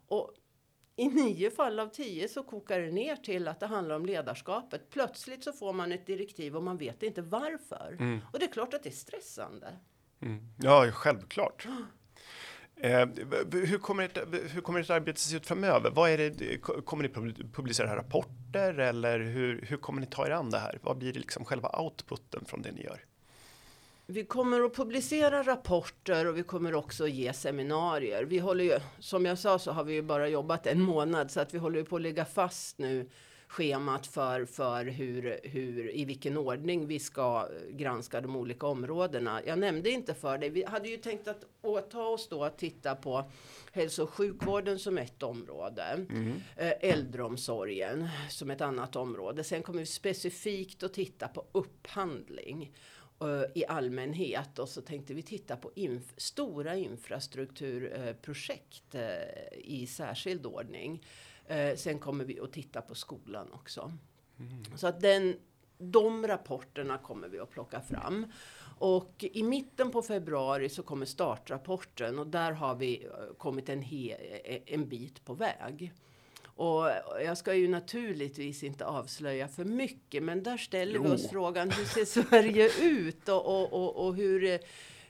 Och 0.08 0.34
i 0.96 1.08
nio 1.08 1.50
fall 1.52 1.80
av 1.80 1.88
tio 1.88 2.28
så 2.28 2.44
kokar 2.44 2.80
det 2.80 2.92
ner 2.92 3.16
till 3.16 3.48
att 3.48 3.60
det 3.60 3.66
handlar 3.66 3.96
om 3.96 4.06
ledarskapet. 4.06 4.90
Plötsligt 4.90 5.44
så 5.44 5.54
får 5.54 5.74
man 5.74 5.92
ett 5.92 6.06
direktiv 6.06 6.56
och 6.56 6.64
man 6.64 6.78
vet 6.78 7.04
inte 7.04 7.22
varför. 7.22 7.98
Mm. 8.00 8.20
Och 8.34 8.40
det 8.40 8.46
är 8.46 8.52
klart 8.52 8.74
att 8.74 8.84
det 8.84 8.90
är 8.90 8.94
stressande. 8.94 9.68
Mm. 10.22 10.48
Ja, 10.58 10.92
självklart. 10.92 11.68
Eh, 12.78 13.08
hur, 13.52 13.78
kommer 13.78 14.04
ert, 14.04 14.18
hur 14.54 14.62
kommer 14.62 14.80
ert 14.80 14.90
arbete 14.90 15.20
se 15.20 15.38
ut 15.38 15.46
framöver? 15.46 15.92
Vad 15.92 16.10
är 16.10 16.18
det, 16.18 16.58
kommer 16.62 17.04
ni 17.04 17.34
publicera 17.54 17.96
rapporter 17.96 18.80
eller 18.80 19.20
hur, 19.20 19.62
hur 19.62 19.78
kommer 19.78 20.02
ni 20.02 20.08
ta 20.08 20.28
er 20.28 20.32
an 20.32 20.50
det 20.50 20.60
här? 20.60 20.80
Vad 20.82 20.98
blir 20.98 21.14
liksom 21.14 21.46
själva 21.46 21.80
outputen 21.80 22.46
från 22.46 22.62
det 22.62 22.72
ni 22.72 22.84
gör? 22.84 23.06
Vi 24.08 24.26
kommer 24.26 24.62
att 24.62 24.76
publicera 24.76 25.44
rapporter 25.44 26.28
och 26.28 26.38
vi 26.38 26.44
kommer 26.44 26.76
också 26.76 27.04
att 27.04 27.12
ge 27.12 27.34
seminarier. 27.34 28.24
Vi 28.24 28.40
håller 28.40 28.64
ju, 28.64 28.80
som 29.00 29.26
jag 29.26 29.40
sa 29.40 29.60
så 29.60 29.72
har 29.72 29.84
vi 29.84 29.94
ju 29.94 30.02
bara 30.02 30.28
jobbat 30.28 30.68
en 30.68 30.82
månad 30.82 31.32
så 31.32 31.40
att 31.40 31.54
vi 31.54 31.58
håller 31.58 31.84
på 31.84 31.96
att 31.96 32.02
lägga 32.02 32.26
fast 32.26 32.78
nu 32.78 33.10
schemat 33.48 34.08
för, 34.08 34.46
för 34.46 34.86
hur, 34.86 35.40
hur, 35.44 35.96
i 35.96 36.06
vilken 36.06 36.38
ordning 36.38 36.88
vi 36.88 37.00
ska 37.00 37.48
granska 37.70 38.22
de 38.22 38.36
olika 38.36 38.68
områdena. 38.68 39.42
Jag 39.46 39.60
nämnde 39.60 39.90
inte 39.90 40.14
för 40.14 40.38
dig, 40.38 40.50
vi 40.50 40.64
hade 40.64 40.90
ju 40.90 40.98
tänkt 40.98 41.28
att 41.28 41.44
åta 41.62 42.02
oss 42.02 42.30
då 42.30 42.44
att 42.44 42.58
titta 42.58 42.96
på 42.96 43.32
hälso 43.72 44.04
och 44.04 44.10
sjukvården 44.10 44.80
som 44.80 44.98
ett 44.98 45.24
område. 45.24 46.06
Mm. 46.10 46.34
Äldreomsorgen 46.80 48.08
som 48.30 48.52
ett 48.52 48.62
annat 48.62 48.96
område. 48.96 49.44
Sen 49.44 49.64
kommer 49.64 49.80
vi 49.80 49.86
specifikt 49.86 50.84
att 50.84 50.94
titta 50.94 51.28
på 51.28 51.46
upphandling 51.52 52.74
i 53.54 53.66
allmänhet 53.66 54.60
och 54.60 54.70
så 54.70 54.82
tänkte 54.82 55.14
vi 55.14 55.22
titta 55.22 55.56
på 55.56 55.72
inf 55.76 56.14
stora 56.18 56.76
infrastrukturprojekt 56.76 58.96
eh, 58.96 59.02
i 59.58 59.88
särskild 59.88 60.46
ordning. 60.46 61.06
Eh, 61.48 61.76
sen 61.76 62.00
kommer 62.00 62.26
vi 62.26 62.40
att 62.40 62.54
titta 62.54 62.82
på 62.82 62.96
skolan 62.96 63.54
också. 63.54 63.92
Mm. 64.40 64.78
Så 64.78 64.88
att 64.88 65.02
den, 65.02 65.36
de 65.78 66.28
rapporterna 66.28 66.98
kommer 66.98 67.28
vi 67.28 67.40
att 67.40 67.50
plocka 67.50 67.82
fram. 67.82 68.26
Och 68.80 69.26
i 69.32 69.44
mitten 69.44 69.92
på 69.92 70.02
februari 70.02 70.70
så 70.70 70.84
kommer 70.84 71.06
startrapporten 71.06 72.20
och 72.20 72.28
där 72.28 72.52
har 72.52 72.76
vi 72.76 73.08
kommit 73.38 73.70
en, 73.70 73.84
en 74.66 74.90
bit 74.90 75.26
på 75.26 75.34
väg. 75.34 75.94
Och 76.56 76.90
jag 77.26 77.38
ska 77.38 77.54
ju 77.54 77.68
naturligtvis 77.68 78.64
inte 78.64 78.86
avslöja 78.86 79.48
för 79.48 79.66
mycket, 79.66 80.24
men 80.24 80.44
där 80.44 80.58
ställer 80.58 80.96
jo. 80.96 81.04
vi 81.04 81.10
oss 81.10 81.30
frågan 81.30 81.72
hur 81.72 81.86
ser 81.86 82.06
Sverige 82.06 82.70
ut 82.82 83.30
och, 83.30 83.46
och, 83.46 83.74
och, 83.74 84.06
och 84.06 84.16
hur 84.16 84.60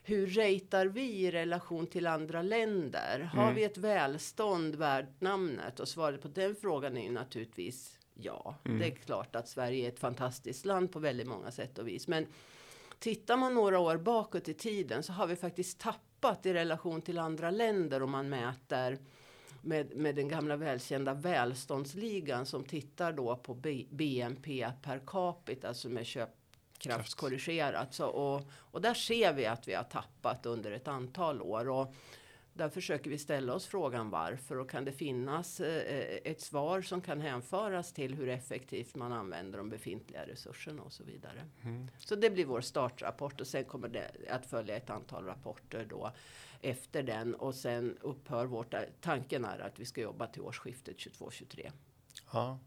hur 0.08 0.28
ratear 0.28 0.86
vi 0.86 1.02
i 1.02 1.32
relation 1.32 1.88
till 1.88 2.08
andra 2.08 2.42
länder? 2.42 3.30
Har 3.34 3.44
mm. 3.44 3.56
vi 3.56 3.64
ett 3.64 3.78
välstånd 3.78 4.76
värt 4.76 5.22
namnet? 5.22 5.80
Och 5.80 5.88
svaret 5.88 6.22
på 6.22 6.28
den 6.28 6.56
frågan 6.56 6.98
är 6.98 7.04
ju 7.04 7.12
naturligtvis 7.12 8.00
ja. 8.14 8.56
Mm. 8.66 8.80
Det 8.80 8.86
är 8.86 8.92
klart 8.92 9.36
att 9.36 9.48
Sverige 9.48 9.86
är 9.86 9.90
ett 9.90 10.00
fantastiskt 10.00 10.66
land 10.66 10.92
på 10.92 11.00
väldigt 11.00 11.28
många 11.28 11.52
sätt 11.52 11.78
och 11.78 11.88
vis. 11.88 12.08
Men 12.08 12.28
tittar 13.00 13.38
man 13.38 13.54
några 13.54 13.80
år 13.80 13.98
bakåt 13.98 14.50
i 14.50 14.54
tiden 14.54 15.04
så 15.04 15.14
har 15.14 15.28
vi 15.28 15.36
faktiskt 15.36 15.80
tappat 15.80 16.46
i 16.46 16.54
relation 16.54 17.02
till 17.02 17.20
andra 17.20 17.52
länder 17.52 18.04
om 18.04 18.12
man 18.12 18.30
mäter 18.30 18.98
med, 19.66 19.96
med 19.96 20.16
den 20.16 20.28
gamla 20.28 20.56
välkända 20.56 21.14
välståndsligan 21.14 22.46
som 22.46 22.64
tittar 22.64 23.14
då 23.14 23.36
på 23.36 23.54
B, 23.54 23.86
BNP 23.90 24.72
per 24.82 25.02
capita 25.06 25.74
som 25.74 25.98
är 25.98 26.04
köpkraftskorrigerat. 26.04 27.94
Så, 27.94 28.08
och, 28.08 28.42
och 28.54 28.82
där 28.82 28.94
ser 28.94 29.34
vi 29.34 29.46
att 29.46 29.68
vi 29.68 29.74
har 29.74 29.84
tappat 29.84 30.46
under 30.46 30.72
ett 30.72 30.88
antal 30.88 31.42
år. 31.42 31.70
Och 31.70 31.94
där 32.54 32.70
försöker 32.70 33.10
vi 33.10 33.18
ställa 33.18 33.54
oss 33.54 33.66
frågan 33.66 34.10
varför 34.10 34.58
och 34.58 34.70
kan 34.70 34.86
det 34.86 34.92
finnas 34.92 35.60
eh, 35.60 36.18
ett 36.24 36.42
svar 36.42 36.82
som 36.82 37.02
kan 37.02 37.22
hänföras 37.22 37.94
till 37.94 38.16
hur 38.16 38.30
effektivt 38.30 38.96
man 38.96 39.14
använder 39.14 39.58
de 39.58 39.70
befintliga 39.70 40.28
resurserna 40.28 40.82
och 40.82 40.94
så 40.94 41.04
vidare. 41.04 41.42
Mm. 41.64 41.88
Så 42.00 42.16
det 42.16 42.30
blir 42.30 42.46
vår 42.46 42.62
startrapport 42.62 43.42
och 43.42 43.48
sen 43.48 43.66
kommer 43.66 43.88
det 43.88 44.12
att 44.30 44.46
följa 44.46 44.76
ett 44.76 44.90
antal 44.90 45.26
rapporter 45.26 45.86
då 45.90 46.12
efter 46.62 47.04
den 47.04 47.36
och 47.36 47.56
sen 47.56 47.98
upphör 48.02 48.46
vårt, 48.46 48.74
tanken 49.02 49.46
är 49.46 49.60
att 49.60 49.80
vi 49.80 49.86
ska 49.86 50.02
jobba 50.02 50.28
till 50.28 50.42
årsskiftet 50.42 50.98
22-23. 50.98 51.72
Ja. 52.32 52.60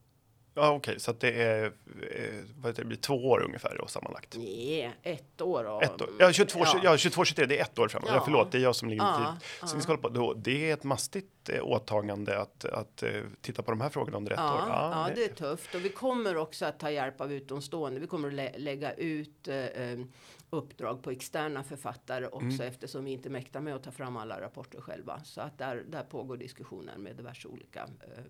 Ja, 0.58 0.68
okej, 0.68 0.76
okay, 0.76 0.98
så 0.98 1.12
det 1.12 1.42
är 1.42 1.64
eh, 1.64 2.44
vad 2.56 2.74
det 2.74 2.84
blir 2.84 2.96
två 2.96 3.14
år 3.14 3.42
ungefär 3.44 3.76
då 3.78 3.86
sammanlagt. 3.86 4.36
Nej, 4.38 4.96
ett 5.02 5.40
år. 5.40 5.64
Och, 5.64 5.82
ett 5.82 6.00
år. 6.00 6.08
Ja, 6.18 6.32
22, 6.32 6.58
ja. 6.58 6.80
ja 6.82 6.96
22, 6.96 7.24
23, 7.24 7.46
det 7.46 7.58
är 7.58 7.62
ett 7.62 7.78
år 7.78 7.88
framåt. 7.88 8.10
Ja. 8.12 8.22
förlåt, 8.24 8.52
det 8.52 8.58
är 8.58 8.62
jag 8.62 8.76
som 8.76 8.88
ligger 8.88 9.04
ja, 9.04 9.36
tid. 9.60 9.68
Så 9.68 9.76
vi 9.76 9.82
ska 9.82 9.92
hålla 9.92 10.02
på. 10.02 10.08
Då, 10.08 10.34
det 10.34 10.70
är 10.70 10.74
ett 10.74 10.84
mastigt 10.84 11.48
eh, 11.48 11.62
åtagande 11.62 12.38
att, 12.38 12.64
att 12.64 13.04
titta 13.40 13.62
på 13.62 13.70
de 13.70 13.80
här 13.80 13.88
frågorna 13.88 14.16
under 14.16 14.32
ett 14.32 14.38
ja, 14.38 14.54
år. 14.54 14.68
Ja, 14.68 15.08
ja, 15.08 15.14
det 15.14 15.24
är 15.24 15.28
tufft 15.28 15.74
och 15.74 15.84
vi 15.84 15.88
kommer 15.88 16.36
också 16.36 16.66
att 16.66 16.78
ta 16.78 16.90
hjälp 16.90 17.20
av 17.20 17.32
utomstående. 17.32 18.00
Vi 18.00 18.06
kommer 18.06 18.28
att 18.28 18.34
lä 18.34 18.52
lägga 18.58 18.92
ut 18.92 19.48
uh, 19.48 20.04
uppdrag 20.50 21.02
på 21.02 21.10
externa 21.10 21.62
författare 21.62 22.26
också 22.26 22.62
mm. 22.62 22.68
eftersom 22.68 23.04
vi 23.04 23.10
inte 23.10 23.30
mäktar 23.30 23.60
med 23.60 23.74
att 23.74 23.82
ta 23.82 23.90
fram 23.90 24.16
alla 24.16 24.40
rapporter 24.40 24.80
själva. 24.80 25.20
Så 25.24 25.40
att 25.40 25.58
där, 25.58 25.84
där 25.88 26.02
pågår 26.02 26.36
diskussioner 26.36 26.96
med 26.96 27.16
diverse 27.16 27.48
olika 27.48 27.80
eh, 27.80 28.24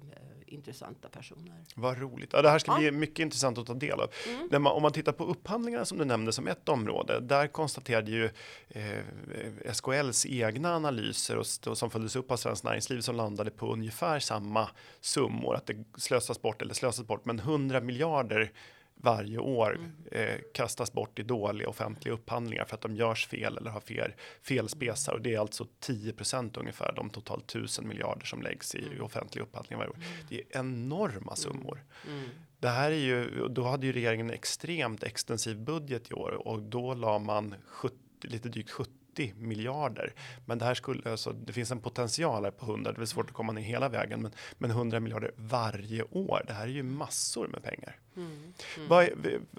intressanta 0.46 1.08
personer. 1.08 1.64
Vad 1.74 1.98
roligt. 1.98 2.30
Ja, 2.32 2.42
det 2.42 2.50
här 2.50 2.58
ska 2.58 2.72
ja. 2.72 2.78
bli 2.78 2.90
mycket 2.90 3.18
intressant 3.18 3.58
att 3.58 3.66
ta 3.66 3.74
del 3.74 4.00
av. 4.00 4.10
Mm. 4.50 4.62
Man, 4.62 4.72
om 4.72 4.82
man 4.82 4.92
tittar 4.92 5.12
på 5.12 5.24
upphandlingarna 5.24 5.84
som 5.84 5.98
du 5.98 6.04
nämnde 6.04 6.32
som 6.32 6.48
ett 6.48 6.68
område. 6.68 7.20
Där 7.20 7.46
konstaterade 7.46 8.10
ju 8.10 8.30
eh, 8.68 9.72
SKLs 9.72 10.26
egna 10.26 10.74
analyser 10.74 11.36
och, 11.36 11.46
och 11.66 11.78
som 11.78 11.90
följdes 11.90 12.16
upp 12.16 12.30
av 12.30 12.36
Svenskt 12.36 12.64
Näringsliv 12.64 13.00
som 13.00 13.16
landade 13.16 13.50
på 13.50 13.72
ungefär 13.72 14.18
samma 14.18 14.68
summor. 15.00 15.54
Att 15.54 15.66
det 15.66 15.84
slösas 15.96 16.42
bort 16.42 16.62
eller 16.62 16.74
slösas 16.74 17.06
bort, 17.06 17.24
men 17.24 17.38
100 17.38 17.80
miljarder 17.80 18.52
varje 19.00 19.38
år 19.38 19.76
mm. 19.76 19.92
eh, 20.12 20.40
kastas 20.54 20.92
bort 20.92 21.18
i 21.18 21.22
dåliga 21.22 21.68
offentliga 21.68 22.14
upphandlingar 22.14 22.64
för 22.64 22.74
att 22.74 22.80
de 22.80 22.96
görs 22.96 23.26
fel 23.26 23.56
eller 23.56 23.70
har 23.70 23.80
fel 23.80 24.12
felspesar 24.42 25.12
och 25.12 25.20
det 25.20 25.34
är 25.34 25.38
alltså 25.38 25.66
10% 25.80 26.60
ungefär 26.60 26.92
de 26.96 27.10
totalt 27.10 27.46
tusen 27.46 27.88
miljarder 27.88 28.26
som 28.26 28.42
läggs 28.42 28.74
i 28.74 28.86
mm. 28.86 29.02
offentliga 29.02 29.44
upphandlingar 29.44 29.78
varje 29.78 29.90
år. 29.90 29.96
Mm. 29.96 30.26
Det 30.28 30.36
är 30.36 30.60
enorma 30.60 31.18
mm. 31.18 31.36
summor. 31.36 31.84
Mm. 32.06 32.28
Det 32.60 32.68
här 32.68 32.90
är 32.90 32.96
ju, 32.96 33.48
då 33.48 33.62
hade 33.62 33.86
ju 33.86 33.92
regeringen 33.92 34.28
en 34.28 34.34
extremt 34.34 35.02
extensiv 35.02 35.60
budget 35.60 36.10
i 36.10 36.14
år 36.14 36.30
och 36.48 36.62
då 36.62 36.94
la 36.94 37.18
man 37.18 37.54
70, 37.66 37.96
lite 38.20 38.48
drygt 38.48 38.70
70 38.70 38.97
80 39.18 39.34
miljarder. 39.36 40.12
Men 40.46 40.58
det 40.58 40.64
här 40.64 40.74
skulle 40.74 41.10
alltså, 41.10 41.32
det 41.32 41.52
finns 41.52 41.70
en 41.70 41.80
potential 41.80 42.44
här 42.44 42.50
på 42.50 42.66
100. 42.66 42.92
Det 42.92 43.02
är 43.02 43.06
svårt 43.06 43.28
att 43.28 43.34
komma 43.36 43.52
ner 43.52 43.62
hela 43.62 43.88
vägen, 43.88 44.22
men, 44.22 44.32
men 44.58 44.70
100 44.70 45.00
miljarder 45.00 45.32
varje 45.36 46.02
år. 46.02 46.44
Det 46.46 46.52
här 46.52 46.62
är 46.62 46.72
ju 46.72 46.82
massor 46.82 47.48
med 47.48 47.62
pengar. 47.62 47.96
Mm. 48.16 48.52
Mm. 48.76 48.88
Vad, 48.88 49.08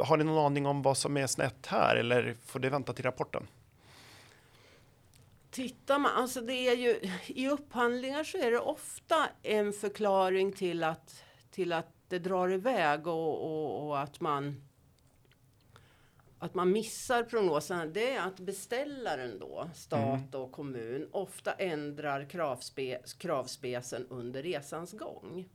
har 0.07 0.17
ni 0.17 0.23
någon 0.23 0.45
aning 0.45 0.65
om 0.65 0.81
vad 0.81 0.97
som 0.97 1.17
är 1.17 1.27
snett 1.27 1.65
här 1.65 1.95
eller 1.95 2.35
får 2.45 2.59
det 2.59 2.69
vänta 2.69 2.93
till 2.93 3.05
rapporten? 3.05 3.47
Tittar 5.51 5.99
man, 5.99 6.11
alltså 6.15 6.41
det 6.41 6.53
är 6.53 6.75
ju 6.75 6.99
i 7.27 7.49
upphandlingar 7.49 8.23
så 8.23 8.37
är 8.37 8.51
det 8.51 8.59
ofta 8.59 9.29
en 9.43 9.73
förklaring 9.73 10.51
till 10.51 10.83
att 10.83 11.23
till 11.51 11.73
att 11.73 11.87
det 12.07 12.19
drar 12.19 12.53
iväg 12.53 13.07
och, 13.07 13.43
och, 13.43 13.87
och 13.87 13.99
att 13.99 14.19
man 14.19 14.68
att 16.39 16.53
man 16.53 16.71
missar 16.71 17.23
prognoserna, 17.23 17.85
det 17.85 18.11
är 18.11 18.27
att 18.27 18.39
beställaren 18.39 19.39
då, 19.39 19.69
stat 19.73 20.33
mm. 20.33 20.41
och 20.41 20.51
kommun, 20.51 21.09
ofta 21.11 21.51
ändrar 21.51 22.29
kravspe, 22.29 22.99
kravspecen 23.17 24.07
under 24.09 24.43
resans 24.43 24.91
gång. 24.93 25.49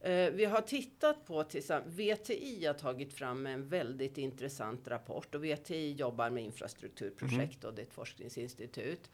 Eh, 0.00 0.30
vi 0.30 0.44
har 0.44 0.60
tittat 0.60 1.26
på, 1.26 1.44
VTI 1.86 2.66
har 2.66 2.74
tagit 2.74 3.12
fram 3.12 3.46
en 3.46 3.68
väldigt 3.68 4.18
intressant 4.18 4.88
rapport 4.88 5.34
och 5.34 5.44
VTI 5.44 5.92
jobbar 5.92 6.30
med 6.30 6.44
infrastrukturprojekt 6.44 7.64
mm. 7.64 7.68
och 7.68 7.74
det 7.74 7.82
är 7.82 7.86
ett 7.86 7.92
forskningsinstitut. 7.92 9.10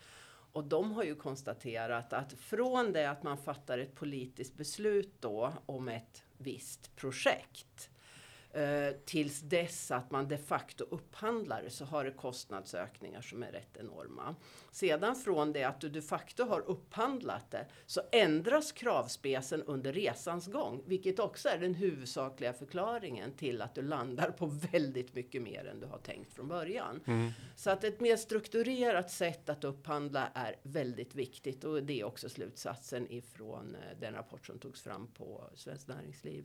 Och 0.53 0.65
de 0.65 0.93
har 0.93 1.05
ju 1.05 1.15
konstaterat 1.15 2.13
att 2.13 2.33
från 2.33 2.93
det 2.93 3.11
att 3.11 3.23
man 3.23 3.39
fattar 3.39 3.79
ett 3.79 3.95
politiskt 3.95 4.57
beslut 4.57 5.15
då 5.21 5.53
om 5.67 5.89
ett 5.89 6.23
visst 6.39 6.97
projekt 6.97 7.91
Eh, 8.57 8.95
tills 9.05 9.41
dess 9.41 9.91
att 9.91 10.11
man 10.11 10.29
de 10.29 10.39
facto 10.39 10.85
upphandlar 10.91 11.65
så 11.69 11.85
har 11.85 12.05
det 12.05 12.11
kostnadsökningar 12.11 13.21
som 13.21 13.43
är 13.43 13.53
rätt 13.53 13.77
enorma. 13.77 14.35
Sedan 14.71 15.17
från 15.17 15.53
det 15.53 15.65
att 15.65 15.81
du 15.81 15.89
de 15.89 16.03
facto 16.03 16.45
har 16.45 16.61
upphandlat 16.61 17.51
det 17.51 17.67
så 17.87 18.01
ändras 18.13 18.73
kravspecen 18.73 19.63
under 19.63 19.93
resans 19.93 20.47
gång, 20.47 20.83
vilket 20.87 21.19
också 21.19 21.49
är 21.49 21.59
den 21.59 21.75
huvudsakliga 21.75 22.53
förklaringen 22.53 23.33
till 23.33 23.63
att 23.63 23.75
du 23.75 23.83
landar 23.83 24.31
på 24.31 24.47
väldigt 24.47 25.15
mycket 25.15 25.43
mer 25.43 25.67
än 25.67 25.81
du 25.81 25.87
har 25.87 25.99
tänkt 25.99 26.33
från 26.33 26.49
början. 26.49 27.01
Mm. 27.07 27.31
Så 27.57 27.71
att 27.71 27.85
ett 27.85 28.01
mer 28.01 28.17
strukturerat 28.17 29.11
sätt 29.11 29.49
att 29.49 29.65
upphandla 29.65 30.29
är 30.35 30.57
väldigt 30.63 31.15
viktigt 31.15 31.65
och 31.65 31.83
det 31.83 32.01
är 32.01 32.05
också 32.05 32.29
slutsatsen 32.29 33.11
ifrån 33.11 33.75
eh, 33.75 33.99
den 34.01 34.15
rapport 34.15 34.47
som 34.47 34.59
togs 34.59 34.83
fram 34.83 35.07
på 35.07 35.51
Svenskt 35.55 35.89
Näringsliv. 35.89 36.45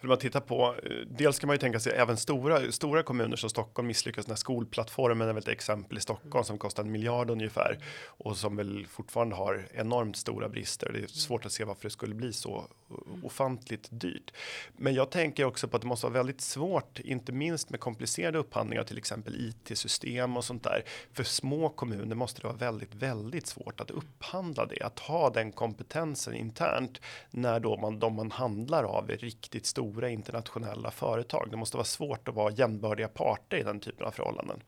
För 0.00 0.08
man 0.08 0.18
tittar 0.18 0.40
på, 0.40 0.74
eh, 0.82 0.90
dels 1.06 1.38
kan 1.38 1.46
man 1.46 1.54
ju 1.54 1.58
tänka 1.58 1.80
sig 1.80 1.92
även 1.92 2.16
stora, 2.16 2.72
stora 2.72 3.02
kommuner 3.02 3.36
som 3.36 3.50
Stockholm 3.50 3.88
misslyckas 3.88 4.26
när 4.26 4.34
skolplattformen 4.34 5.28
är 5.28 5.32
väl 5.32 5.42
ett 5.42 5.48
exempel 5.48 5.98
i 5.98 6.00
Stockholm 6.00 6.44
som 6.44 6.58
kostar 6.58 6.82
en 6.82 6.92
miljard 6.92 7.30
ungefär 7.30 7.78
och 8.06 8.36
som 8.36 8.56
väl 8.56 8.86
fortfarande 8.86 9.36
har 9.36 9.66
enormt 9.74 10.16
stora 10.16 10.48
brister. 10.48 10.92
Det 10.92 10.98
är 10.98 11.06
svårt 11.06 11.46
att 11.46 11.52
se 11.52 11.64
varför 11.64 11.82
det 11.82 11.90
skulle 11.90 12.14
bli 12.14 12.32
så 12.32 12.64
ofantligt 13.22 13.88
dyrt. 13.90 14.32
Men 14.76 14.94
jag 14.94 15.10
tänker 15.10 15.44
också 15.44 15.68
på 15.68 15.76
att 15.76 15.82
det 15.82 15.88
måste 15.88 16.06
vara 16.06 16.14
väldigt 16.14 16.40
svårt, 16.40 17.00
inte 17.00 17.32
minst 17.32 17.70
med 17.70 17.80
komplicerade 17.80 18.38
upphandlingar, 18.38 18.84
till 18.84 18.98
exempel 18.98 19.34
IT-system 19.48 20.36
och 20.36 20.44
sånt 20.44 20.64
där. 20.64 20.82
För 21.12 21.24
små 21.24 21.68
kommuner 21.68 22.14
måste 22.14 22.40
det 22.40 22.46
vara 22.46 22.56
väldigt, 22.56 22.94
väldigt 22.94 23.46
svårt 23.46 23.80
att 23.80 23.90
upphandla 23.90 24.66
det, 24.66 24.82
att 24.82 24.98
ha 24.98 25.30
den 25.30 25.52
kompetensen 25.52 26.34
internt 26.34 27.00
när 27.30 27.60
då 27.60 27.76
man, 27.76 27.98
de 27.98 28.14
man 28.14 28.30
handlar 28.30 28.84
av 28.84 29.10
är 29.10 29.16
riktigt 29.16 29.66
stora 29.66 29.87
stora 29.88 30.08
internationella 30.10 30.90
företag. 30.90 31.48
Det 31.50 31.56
måste 31.56 31.76
vara 31.76 31.84
svårt 31.84 32.28
att 32.28 32.34
vara 32.34 32.52
jämnbördiga 32.52 33.08
parter 33.08 33.56
i 33.56 33.62
den 33.62 33.80
typen 33.80 34.06
av 34.06 34.10
förhållanden. 34.10 34.60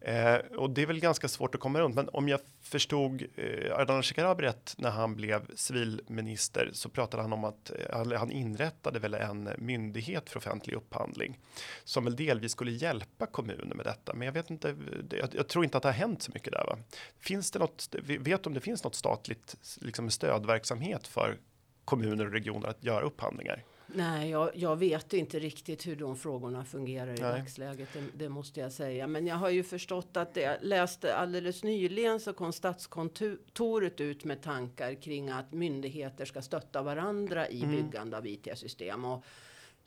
Eh, 0.00 0.36
och 0.36 0.70
det 0.70 0.82
är 0.82 0.86
väl 0.86 1.00
ganska 1.00 1.28
svårt 1.28 1.54
att 1.54 1.60
komma 1.60 1.80
runt. 1.80 1.94
Men 1.94 2.08
om 2.12 2.28
jag 2.28 2.40
förstod 2.60 3.22
eh, 3.36 3.78
Ardalan 3.78 4.02
Shekarabi 4.02 4.42
rätt 4.42 4.74
när 4.78 4.90
han 4.90 5.16
blev 5.16 5.46
civilminister 5.54 6.70
så 6.72 6.88
pratade 6.88 7.22
han 7.22 7.32
om 7.32 7.44
att 7.44 7.70
eh, 7.70 8.18
han 8.18 8.30
inrättade 8.30 8.98
väl 8.98 9.14
en 9.14 9.50
myndighet 9.58 10.30
för 10.30 10.38
offentlig 10.38 10.74
upphandling 10.74 11.38
som 11.84 12.04
väl 12.04 12.16
delvis 12.16 12.52
skulle 12.52 12.70
hjälpa 12.70 13.26
kommuner 13.26 13.74
med 13.74 13.86
detta. 13.86 14.14
Men 14.14 14.26
jag 14.26 14.32
vet 14.32 14.50
inte. 14.50 14.76
Jag, 15.10 15.28
jag 15.32 15.48
tror 15.48 15.64
inte 15.64 15.76
att 15.76 15.82
det 15.82 15.88
har 15.88 15.94
hänt 15.94 16.22
så 16.22 16.30
mycket 16.34 16.52
där. 16.52 16.64
Va? 16.66 16.78
Finns 17.20 17.50
det 17.50 17.58
något? 17.58 17.94
Vet 18.02 18.46
om 18.46 18.54
det 18.54 18.60
finns 18.60 18.84
något 18.84 18.94
statligt 18.94 19.56
liksom 19.80 20.10
stödverksamhet 20.10 21.06
för 21.06 21.38
kommuner 21.84 22.26
och 22.26 22.32
regioner 22.32 22.68
att 22.68 22.84
göra 22.84 23.04
upphandlingar? 23.04 23.64
Nej, 23.86 24.30
jag, 24.30 24.50
jag, 24.54 24.76
vet 24.76 25.12
inte 25.12 25.38
riktigt 25.38 25.86
hur 25.86 25.96
de 25.96 26.16
frågorna 26.16 26.64
fungerar 26.64 27.18
i 27.18 27.20
Nej. 27.20 27.40
dagsläget. 27.40 27.88
Det, 27.92 28.00
det, 28.14 28.28
måste 28.28 28.60
jag 28.60 28.72
säga. 28.72 29.06
Men 29.06 29.26
jag 29.26 29.36
har 29.36 29.50
ju 29.50 29.62
förstått 29.62 30.16
att 30.16 30.34
det, 30.34 30.58
läste 30.62 31.16
alldeles 31.16 31.62
nyligen 31.62 32.20
så 32.20 32.32
kom 32.32 32.52
Statskontoret 32.52 34.00
ut 34.00 34.24
med 34.24 34.42
tankar 34.42 34.94
kring 34.94 35.30
att 35.30 35.52
myndigheter 35.52 36.24
ska 36.24 36.42
stötta 36.42 36.82
varandra 36.82 37.48
i 37.48 37.62
mm. 37.62 37.76
byggande 37.76 38.16
av 38.16 38.26
IT-system. 38.26 39.04
Och 39.04 39.24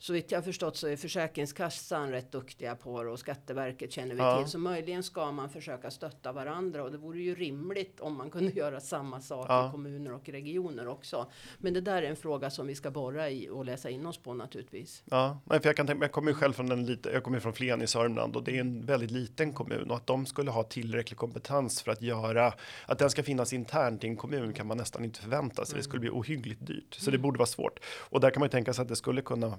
så 0.00 0.12
vitt 0.12 0.32
jag 0.32 0.44
förstått 0.44 0.76
så 0.76 0.88
är 0.88 0.96
Försäkringskassan 0.96 2.10
rätt 2.10 2.32
duktiga 2.32 2.76
på 2.76 3.02
det 3.02 3.10
och 3.10 3.18
Skatteverket 3.18 3.92
känner 3.92 4.14
vi 4.14 4.20
ja. 4.20 4.38
till. 4.38 4.50
Så 4.50 4.58
möjligen 4.58 5.02
ska 5.02 5.32
man 5.32 5.50
försöka 5.50 5.90
stötta 5.90 6.32
varandra 6.32 6.82
och 6.82 6.92
det 6.92 6.98
vore 6.98 7.20
ju 7.20 7.34
rimligt 7.34 8.00
om 8.00 8.16
man 8.16 8.30
kunde 8.30 8.50
göra 8.54 8.80
samma 8.80 9.20
sak 9.20 9.46
ja. 9.48 9.68
i 9.68 9.70
kommuner 9.70 10.12
och 10.12 10.28
regioner 10.28 10.88
också. 10.88 11.26
Men 11.58 11.74
det 11.74 11.80
där 11.80 12.02
är 12.02 12.10
en 12.10 12.16
fråga 12.16 12.50
som 12.50 12.66
vi 12.66 12.74
ska 12.74 12.90
borra 12.90 13.30
i 13.30 13.48
och 13.48 13.64
läsa 13.64 13.90
in 13.90 14.06
oss 14.06 14.18
på 14.18 14.34
naturligtvis. 14.34 15.02
Ja, 15.04 15.40
för 15.48 15.60
jag 15.64 15.76
kan 15.76 15.86
tänka 15.86 16.04
jag 16.04 16.12
kommer 16.12 16.30
ju 16.30 16.34
själv 16.34 16.52
från 16.52 16.72
en 16.72 16.86
liten, 16.86 17.12
jag 17.12 17.24
kommer 17.24 17.40
från 17.40 17.52
Flen 17.52 17.82
i 17.82 17.86
Sörmland 17.86 18.36
och 18.36 18.44
det 18.44 18.56
är 18.56 18.60
en 18.60 18.86
väldigt 18.86 19.10
liten 19.10 19.52
kommun 19.52 19.90
och 19.90 19.96
att 19.96 20.06
de 20.06 20.26
skulle 20.26 20.50
ha 20.50 20.62
tillräcklig 20.62 21.18
kompetens 21.18 21.82
för 21.82 21.92
att 21.92 22.02
göra 22.02 22.52
att 22.86 22.98
den 22.98 23.10
ska 23.10 23.22
finnas 23.22 23.52
internt 23.52 24.04
i 24.04 24.06
en 24.06 24.16
kommun 24.16 24.52
kan 24.52 24.66
man 24.66 24.76
nästan 24.76 25.04
inte 25.04 25.20
förvänta 25.20 25.64
sig. 25.64 25.72
Mm. 25.72 25.78
Det 25.78 25.84
skulle 25.84 26.00
bli 26.00 26.10
ohyggligt 26.10 26.66
dyrt, 26.66 26.94
så 26.94 27.10
det 27.10 27.16
mm. 27.16 27.22
borde 27.22 27.38
vara 27.38 27.46
svårt. 27.46 27.80
Och 28.10 28.20
där 28.20 28.30
kan 28.30 28.40
man 28.40 28.46
ju 28.46 28.50
tänka 28.50 28.72
sig 28.72 28.82
att 28.82 28.88
det 28.88 28.96
skulle 28.96 29.22
kunna 29.22 29.58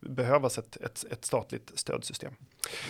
behövas 0.00 0.58
ett, 0.58 0.76
ett, 0.76 1.04
ett 1.10 1.24
statligt 1.24 1.72
stödsystem. 1.74 2.32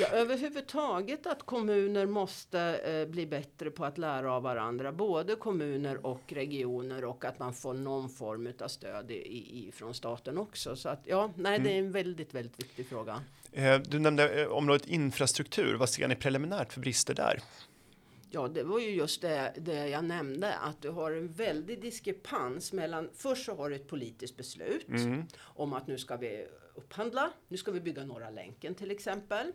Ja, 0.00 0.06
överhuvudtaget 0.06 1.26
att 1.26 1.42
kommuner 1.42 2.06
måste 2.06 2.60
eh, 2.60 3.08
bli 3.08 3.26
bättre 3.26 3.70
på 3.70 3.84
att 3.84 3.98
lära 3.98 4.32
av 4.32 4.42
varandra, 4.42 4.92
både 4.92 5.34
kommuner 5.34 6.06
och 6.06 6.22
regioner 6.26 7.04
och 7.04 7.24
att 7.24 7.38
man 7.38 7.54
får 7.54 7.74
någon 7.74 8.08
form 8.08 8.52
av 8.60 8.68
stöd 8.68 9.10
i, 9.10 9.14
i, 9.14 9.72
från 9.72 9.94
staten 9.94 10.38
också. 10.38 10.76
Så 10.76 10.88
att 10.88 11.00
ja, 11.04 11.32
nej, 11.36 11.56
mm. 11.56 11.68
det 11.68 11.74
är 11.74 11.78
en 11.78 11.92
väldigt, 11.92 12.34
väldigt 12.34 12.58
viktig 12.60 12.88
fråga. 12.88 13.22
Eh, 13.52 13.78
du 13.78 13.98
nämnde 13.98 14.42
eh, 14.42 14.48
området 14.48 14.86
infrastruktur. 14.86 15.74
Vad 15.74 15.88
ser 15.88 16.08
ni 16.08 16.14
preliminärt 16.14 16.72
för 16.72 16.80
brister 16.80 17.14
där? 17.14 17.40
Ja, 18.30 18.48
det 18.48 18.62
var 18.62 18.80
ju 18.80 18.90
just 18.90 19.22
det, 19.22 19.54
det, 19.56 19.88
jag 19.88 20.04
nämnde, 20.04 20.54
att 20.54 20.82
du 20.82 20.88
har 20.88 21.12
en 21.12 21.32
väldig 21.32 21.80
diskrepans 21.80 22.72
mellan, 22.72 23.10
först 23.14 23.44
så 23.44 23.54
har 23.54 23.70
du 23.70 23.76
ett 23.76 23.88
politiskt 23.88 24.36
beslut 24.36 24.88
mm. 24.88 25.22
om 25.38 25.72
att 25.72 25.86
nu 25.86 25.98
ska 25.98 26.16
vi 26.16 26.46
upphandla, 26.74 27.32
nu 27.48 27.56
ska 27.56 27.70
vi 27.70 27.80
bygga 27.80 28.04
Norra 28.04 28.30
länken 28.30 28.74
till 28.74 28.90
exempel. 28.90 29.52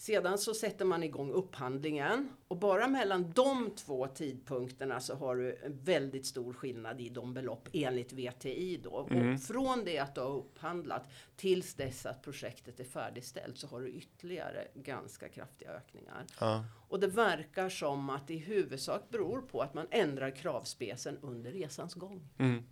Sedan 0.00 0.38
så 0.38 0.54
sätter 0.54 0.84
man 0.84 1.02
igång 1.02 1.30
upphandlingen 1.30 2.28
och 2.48 2.56
bara 2.56 2.88
mellan 2.88 3.32
de 3.32 3.70
två 3.76 4.06
tidpunkterna 4.06 5.00
så 5.00 5.14
har 5.14 5.36
du 5.36 5.56
en 5.64 5.78
väldigt 5.84 6.26
stor 6.26 6.52
skillnad 6.52 7.00
i 7.00 7.08
de 7.08 7.34
belopp 7.34 7.68
enligt 7.72 8.12
VTI 8.12 8.80
då. 8.84 9.08
Mm. 9.10 9.34
Och 9.34 9.42
från 9.42 9.84
det 9.84 9.98
att 9.98 10.14
du 10.14 10.20
har 10.20 10.30
upphandlat 10.30 11.02
tills 11.36 11.74
dess 11.74 12.06
att 12.06 12.22
projektet 12.22 12.80
är 12.80 12.84
färdigställt 12.84 13.58
så 13.58 13.66
har 13.66 13.80
du 13.80 13.88
ytterligare 13.88 14.68
ganska 14.74 15.28
kraftiga 15.28 15.70
ökningar. 15.70 16.26
Ja. 16.40 16.64
Och 16.88 17.00
det 17.00 17.06
verkar 17.06 17.68
som 17.68 18.10
att 18.10 18.28
det 18.28 18.34
i 18.34 18.38
huvudsak 18.38 19.02
beror 19.08 19.40
på 19.40 19.60
att 19.62 19.74
man 19.74 19.86
ändrar 19.90 20.30
kravspecen 20.36 21.18
under 21.22 21.52
resans 21.52 21.94
gång. 21.94 22.28
Mm. 22.38 22.62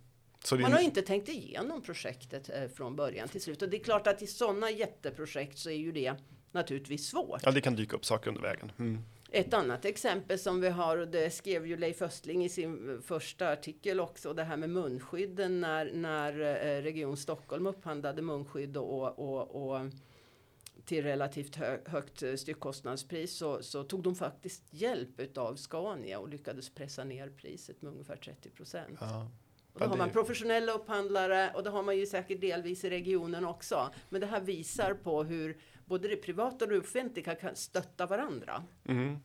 Man 0.51 0.73
har 0.73 0.79
inte 0.79 1.01
tänkt 1.01 1.29
igenom 1.29 1.81
projektet 1.81 2.49
eh, 2.49 2.67
från 2.67 2.95
början 2.95 3.27
till 3.27 3.41
slut. 3.41 3.61
Och 3.61 3.69
det 3.69 3.77
är 3.77 3.83
klart 3.83 4.07
att 4.07 4.21
i 4.21 4.27
sådana 4.27 4.71
jätteprojekt 4.71 5.57
så 5.57 5.69
är 5.69 5.77
ju 5.77 5.91
det 5.91 6.15
naturligtvis 6.51 7.07
svårt. 7.07 7.41
Ja, 7.43 7.51
det 7.51 7.61
kan 7.61 7.75
dyka 7.75 7.95
upp 7.95 8.05
saker 8.05 8.29
under 8.29 8.41
vägen. 8.41 8.71
Mm. 8.79 8.99
Ett 9.31 9.53
annat 9.53 9.85
exempel 9.85 10.39
som 10.39 10.61
vi 10.61 10.69
har, 10.69 10.97
och 10.97 11.07
det 11.07 11.33
skrev 11.33 11.67
ju 11.67 11.77
Leif 11.77 12.01
Östling 12.01 12.45
i 12.45 12.49
sin 12.49 13.01
första 13.05 13.51
artikel 13.51 13.99
också, 13.99 14.33
det 14.33 14.43
här 14.43 14.57
med 14.57 14.69
munskydden 14.69 15.61
när, 15.61 15.91
när 15.93 16.39
eh, 16.39 16.81
Region 16.81 17.17
Stockholm 17.17 17.67
upphandlade 17.67 18.21
munskydd 18.21 18.77
och, 18.77 19.19
och, 19.19 19.71
och 19.71 19.91
till 20.85 21.03
relativt 21.03 21.55
hö, 21.55 21.77
högt 21.85 22.23
styckkostnadspris 22.39 23.37
så, 23.37 23.63
så, 23.63 23.83
tog 23.83 24.03
de 24.03 24.15
faktiskt 24.15 24.63
hjälp 24.69 25.37
av 25.37 25.55
Scania 25.55 26.19
och 26.19 26.29
lyckades 26.29 26.69
pressa 26.69 27.03
ner 27.03 27.29
priset 27.29 27.81
med 27.81 27.91
ungefär 27.91 28.15
30 28.15 28.49
procent. 28.49 28.97
Ja. 29.01 29.31
Och 29.73 29.79
då 29.79 29.85
har 29.85 29.97
man 29.97 30.09
professionella 30.09 30.71
upphandlare 30.71 31.51
och 31.55 31.63
det 31.63 31.69
har 31.69 31.83
man 31.83 31.97
ju 31.97 32.05
säkert 32.05 32.41
delvis 32.41 32.83
i 32.83 32.89
regionen 32.89 33.45
också. 33.45 33.89
Men 34.09 34.21
det 34.21 34.27
här 34.27 34.41
visar 34.41 34.93
på 34.93 35.23
hur 35.23 35.57
både 35.89 36.07
det 36.07 36.15
privata 36.15 36.65
och 36.65 36.71
det 36.71 36.79
offentliga 36.79 37.35
kan 37.35 37.55
stötta 37.55 38.05
varandra. 38.05 38.63
Mm. 38.87 39.17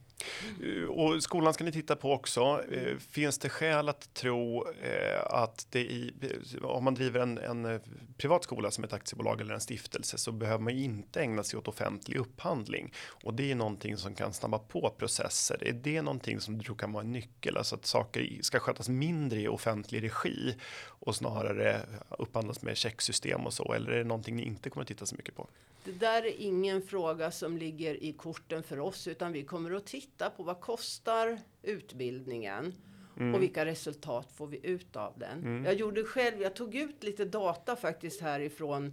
Eh, 0.62 0.88
och 0.88 1.22
skolan 1.22 1.54
ska 1.54 1.64
ni 1.64 1.72
titta 1.72 1.96
på 1.96 2.12
också. 2.12 2.62
Eh, 2.72 2.96
finns 2.98 3.38
det 3.38 3.48
skäl 3.48 3.88
att 3.88 4.14
tro 4.14 4.68
eh, 4.68 5.24
att 5.24 5.66
det 5.70 5.80
i, 5.80 6.14
om 6.62 6.84
man 6.84 6.94
driver 6.94 7.20
en, 7.20 7.38
en 7.38 7.80
privat 8.16 8.44
skola 8.44 8.70
som 8.70 8.84
ett 8.84 8.92
aktiebolag 8.92 9.40
eller 9.40 9.54
en 9.54 9.60
stiftelse 9.60 10.18
så 10.18 10.32
behöver 10.32 10.64
man 10.64 10.72
inte 10.72 11.20
ägna 11.20 11.42
sig 11.42 11.58
åt 11.58 11.68
offentlig 11.68 12.16
upphandling 12.16 12.92
och 13.24 13.34
det 13.34 13.50
är 13.50 13.54
någonting 13.54 13.96
som 13.96 14.14
kan 14.14 14.32
snabba 14.32 14.58
på 14.58 14.94
processer. 14.98 15.64
Är 15.64 15.72
det 15.72 16.02
någonting 16.02 16.40
som 16.40 16.58
du 16.58 16.64
tror 16.64 16.76
kan 16.76 16.92
vara 16.92 17.04
en 17.04 17.12
nyckel, 17.12 17.56
alltså 17.56 17.74
att 17.74 17.86
saker 17.86 18.38
ska 18.40 18.58
skötas 18.58 18.88
mindre 18.88 19.40
i 19.40 19.48
offentlig 19.48 20.02
regi 20.02 20.56
och 21.04 21.16
snarare 21.16 21.80
upphandlas 22.18 22.62
med 22.62 22.78
checksystem 22.78 23.46
och 23.46 23.52
så? 23.52 23.72
Eller 23.72 23.90
är 23.90 23.98
det 23.98 24.04
någonting 24.04 24.36
ni 24.36 24.42
inte 24.42 24.70
kommer 24.70 24.82
att 24.82 24.88
titta 24.88 25.06
så 25.06 25.16
mycket 25.16 25.36
på? 25.36 25.48
Det 25.84 25.92
där 25.92 26.26
är 26.26 26.40
ingen 26.40 26.82
fråga 26.82 27.30
som 27.30 27.58
ligger 27.58 28.04
i 28.04 28.12
korten 28.12 28.62
för 28.62 28.80
oss, 28.80 29.08
utan 29.08 29.32
vi 29.32 29.42
kommer 29.42 29.72
att 29.72 29.86
titta 29.86 30.30
på 30.30 30.42
vad 30.42 30.60
kostar 30.60 31.38
utbildningen 31.62 32.74
mm. 33.16 33.34
och 33.34 33.42
vilka 33.42 33.64
resultat 33.64 34.32
får 34.32 34.46
vi 34.46 34.66
ut 34.66 34.96
av 34.96 35.12
den. 35.18 35.38
Mm. 35.38 35.64
Jag 35.64 35.74
gjorde 35.74 36.04
själv, 36.04 36.42
jag 36.42 36.56
tog 36.56 36.74
ut 36.74 37.02
lite 37.02 37.24
data 37.24 37.76
faktiskt 37.76 38.20
härifrån 38.20 38.92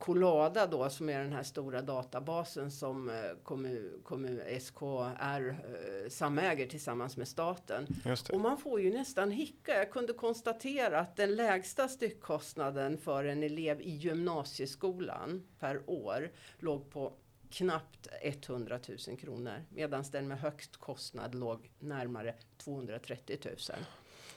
Colada 0.00 0.66
då 0.66 0.90
som 0.90 1.08
är 1.08 1.18
den 1.18 1.32
här 1.32 1.42
stora 1.42 1.82
databasen 1.82 2.70
som 2.70 3.10
eh, 3.10 3.14
kommun, 3.42 4.00
kommun, 4.04 4.40
SKR 4.60 5.48
eh, 5.48 6.08
samäger 6.08 6.66
tillsammans 6.66 7.16
med 7.16 7.28
staten. 7.28 7.86
Och 8.32 8.40
man 8.40 8.58
får 8.58 8.80
ju 8.80 8.92
nästan 8.92 9.30
hicka. 9.30 9.74
Jag 9.74 9.90
kunde 9.90 10.12
konstatera 10.12 11.00
att 11.00 11.16
den 11.16 11.36
lägsta 11.36 11.88
styckkostnaden 11.88 12.98
för 12.98 13.24
en 13.24 13.42
elev 13.42 13.80
i 13.80 13.90
gymnasieskolan 13.90 15.42
per 15.58 15.90
år 15.90 16.30
låg 16.58 16.90
på 16.90 17.12
knappt 17.50 18.08
100 18.22 18.78
000 19.08 19.18
kronor 19.18 19.64
medan 19.70 20.04
den 20.12 20.28
med 20.28 20.40
högst 20.40 20.76
kostnad 20.76 21.34
låg 21.34 21.70
närmare 21.78 22.34
230 22.56 23.38
000. 23.44 23.56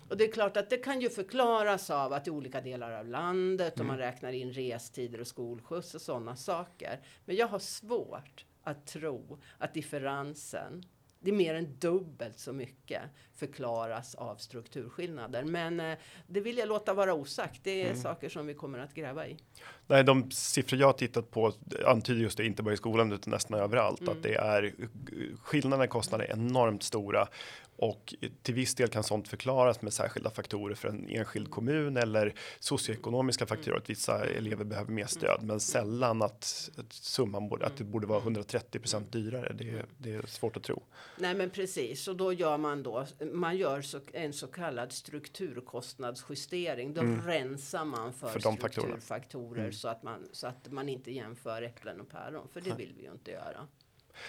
Och 0.09 0.17
det 0.17 0.23
är 0.23 0.31
klart 0.31 0.57
att 0.57 0.69
det 0.69 0.77
kan 0.77 1.01
ju 1.01 1.09
förklaras 1.09 1.89
av 1.89 2.13
att 2.13 2.27
i 2.27 2.31
olika 2.31 2.61
delar 2.61 2.91
av 2.91 3.07
landet 3.07 3.75
mm. 3.75 3.85
och 3.85 3.87
man 3.87 3.97
räknar 3.97 4.31
in 4.31 4.53
restider 4.53 5.21
och 5.21 5.27
skolskjuts 5.27 5.95
och 5.95 6.01
sådana 6.01 6.35
saker. 6.35 6.99
Men 7.25 7.35
jag 7.35 7.47
har 7.47 7.59
svårt 7.59 8.45
att 8.63 8.87
tro 8.87 9.39
att 9.57 9.73
differensen 9.73 10.83
det 11.23 11.31
är 11.31 11.35
mer 11.35 11.55
än 11.55 11.77
dubbelt 11.79 12.39
så 12.39 12.53
mycket 12.53 13.01
förklaras 13.35 14.15
av 14.15 14.35
strukturskillnader. 14.35 15.43
Men 15.43 15.79
eh, 15.79 15.97
det 16.27 16.41
vill 16.41 16.57
jag 16.57 16.67
låta 16.67 16.93
vara 16.93 17.13
osagt. 17.13 17.63
Det 17.63 17.81
är 17.81 17.89
mm. 17.89 18.01
saker 18.01 18.29
som 18.29 18.47
vi 18.47 18.53
kommer 18.53 18.79
att 18.79 18.93
gräva 18.93 19.27
i. 19.27 19.37
Nej, 19.87 20.03
de 20.03 20.31
siffror 20.31 20.79
jag 20.79 20.97
tittat 20.97 21.31
på 21.31 21.53
antyder 21.85 22.21
just 22.21 22.37
det, 22.37 22.45
inte 22.45 22.63
bara 22.63 22.73
i 22.73 22.77
skolan 22.77 23.11
utan 23.11 23.31
nästan 23.31 23.59
överallt, 23.59 24.01
mm. 24.01 24.17
att 24.17 24.23
det 24.23 24.35
är 24.35 24.73
skillnaderna 25.43 25.85
i 25.85 25.87
kostnader 25.87 26.25
är 26.25 26.33
enormt 26.33 26.83
stora 26.83 27.27
och 27.75 28.15
till 28.41 28.53
viss 28.53 28.75
del 28.75 28.89
kan 28.89 29.03
sånt 29.03 29.27
förklaras 29.27 29.81
med 29.81 29.93
särskilda 29.93 30.29
faktorer 30.29 30.75
för 30.75 30.89
en 30.89 31.09
enskild 31.09 31.51
kommun 31.51 31.97
eller 31.97 32.33
socioekonomiska 32.59 33.45
faktorer 33.45 33.77
att 33.77 33.89
vissa 33.89 34.25
elever 34.25 34.65
behöver 34.65 34.91
mer 34.91 35.05
stöd, 35.05 35.43
men 35.43 35.59
sällan 35.59 36.21
att, 36.21 36.69
att 36.77 36.93
summan 36.93 37.49
borde 37.49 37.65
att 37.65 37.77
det 37.77 37.83
borde 37.83 38.07
vara 38.07 38.19
130% 38.19 39.03
dyrare. 39.09 39.53
Det, 39.53 39.85
det, 39.97 40.13
är 40.13 40.25
svårt 40.25 40.57
att 40.57 40.63
tro. 40.63 40.83
Nej, 41.17 41.35
men 41.35 41.49
precis 41.49 42.07
och 42.07 42.15
då 42.15 42.33
gör 42.33 42.57
man 42.57 42.83
då. 42.83 43.05
Man 43.31 43.57
gör 43.57 43.81
så, 43.81 43.99
en 44.13 44.33
så 44.33 44.47
kallad 44.47 44.91
strukturkostnadsjustering. 44.91 46.93
Då 46.93 47.01
mm. 47.01 47.21
rensar 47.21 47.85
man 47.85 48.13
för, 48.13 48.27
för 48.27 48.39
de 48.39 48.57
strukturfaktorer 48.57 49.59
mm. 49.59 49.72
Så 49.73 49.87
att 49.87 50.03
man 50.03 50.27
så 50.31 50.47
att 50.47 50.71
man 50.71 50.89
inte 50.89 51.11
jämför 51.11 51.61
äpplen 51.61 52.01
och 52.01 52.09
päron, 52.09 52.47
för 52.47 52.61
det 52.61 52.75
vill 52.75 52.93
vi 52.93 53.03
ju 53.03 53.11
inte 53.11 53.31
göra. 53.31 53.67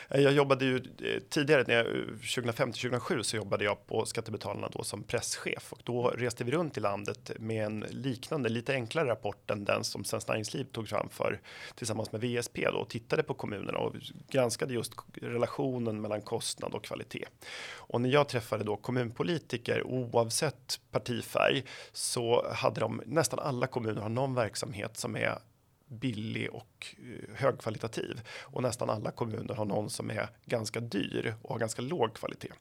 Eh, 0.09 0.20
jag 0.20 0.33
jobbade 0.33 0.64
ju 0.64 0.77
eh, 0.77 1.20
tidigare, 1.29 1.64
när 1.66 1.75
jag, 1.75 1.87
2005 2.35 2.73
till 2.73 2.81
2007 2.81 3.23
så 3.23 3.37
jobbade 3.37 3.64
jag 3.64 3.87
på 3.87 4.07
Skattebetalarna 4.07 4.68
då 4.73 4.85
som 4.85 5.03
presschef 5.03 5.73
och 5.73 5.81
då 5.85 6.09
reste 6.09 6.44
vi 6.44 6.53
runt 6.53 6.77
i 6.77 6.81
landet 6.81 7.31
med 7.38 7.66
en 7.66 7.81
liknande, 7.90 8.49
lite 8.49 8.73
enklare 8.73 9.09
rapport 9.09 9.51
än 9.51 9.64
den 9.64 9.85
som 9.85 10.05
Svenskt 10.05 10.29
Näringsliv 10.29 10.64
tog 10.64 10.88
fram 10.88 11.09
för 11.09 11.40
tillsammans 11.75 12.12
med 12.12 12.20
VSP 12.20 12.64
då 12.73 12.79
och 12.79 12.88
tittade 12.88 13.23
på 13.23 13.35
kommunerna 13.35 13.79
och 13.79 13.94
granskade 14.29 14.75
just 14.75 14.92
relationen 15.14 16.01
mellan 16.01 16.23
kostnad 16.23 16.75
och 16.75 16.85
kvalitet. 16.85 17.25
Och 17.77 18.01
när 18.01 18.09
jag 18.09 18.29
träffade 18.29 18.64
då 18.64 18.77
kommunpolitiker 18.77 19.87
oavsett 19.87 20.81
partifärg 20.90 21.64
så 21.92 22.53
hade 22.53 22.81
de 22.81 23.03
nästan 23.07 23.38
alla 23.38 23.66
kommuner 23.66 24.01
har 24.01 24.09
någon 24.09 24.35
verksamhet 24.35 24.97
som 24.97 25.16
är 25.16 25.38
billig 25.95 26.51
och 26.51 26.87
eh, 26.99 27.35
högkvalitativ 27.35 28.21
och 28.43 28.63
nästan 28.63 28.91
alla 28.91 29.11
kommuner 29.11 29.55
har 29.55 29.65
någon 29.65 29.91
som 29.91 30.11
är 30.11 30.29
ganska 30.45 30.81
dyr 30.81 31.35
och 31.43 31.51
har 31.51 31.59
ganska 31.59 31.83
låg 31.83 32.15
kvalitet. 32.15 32.53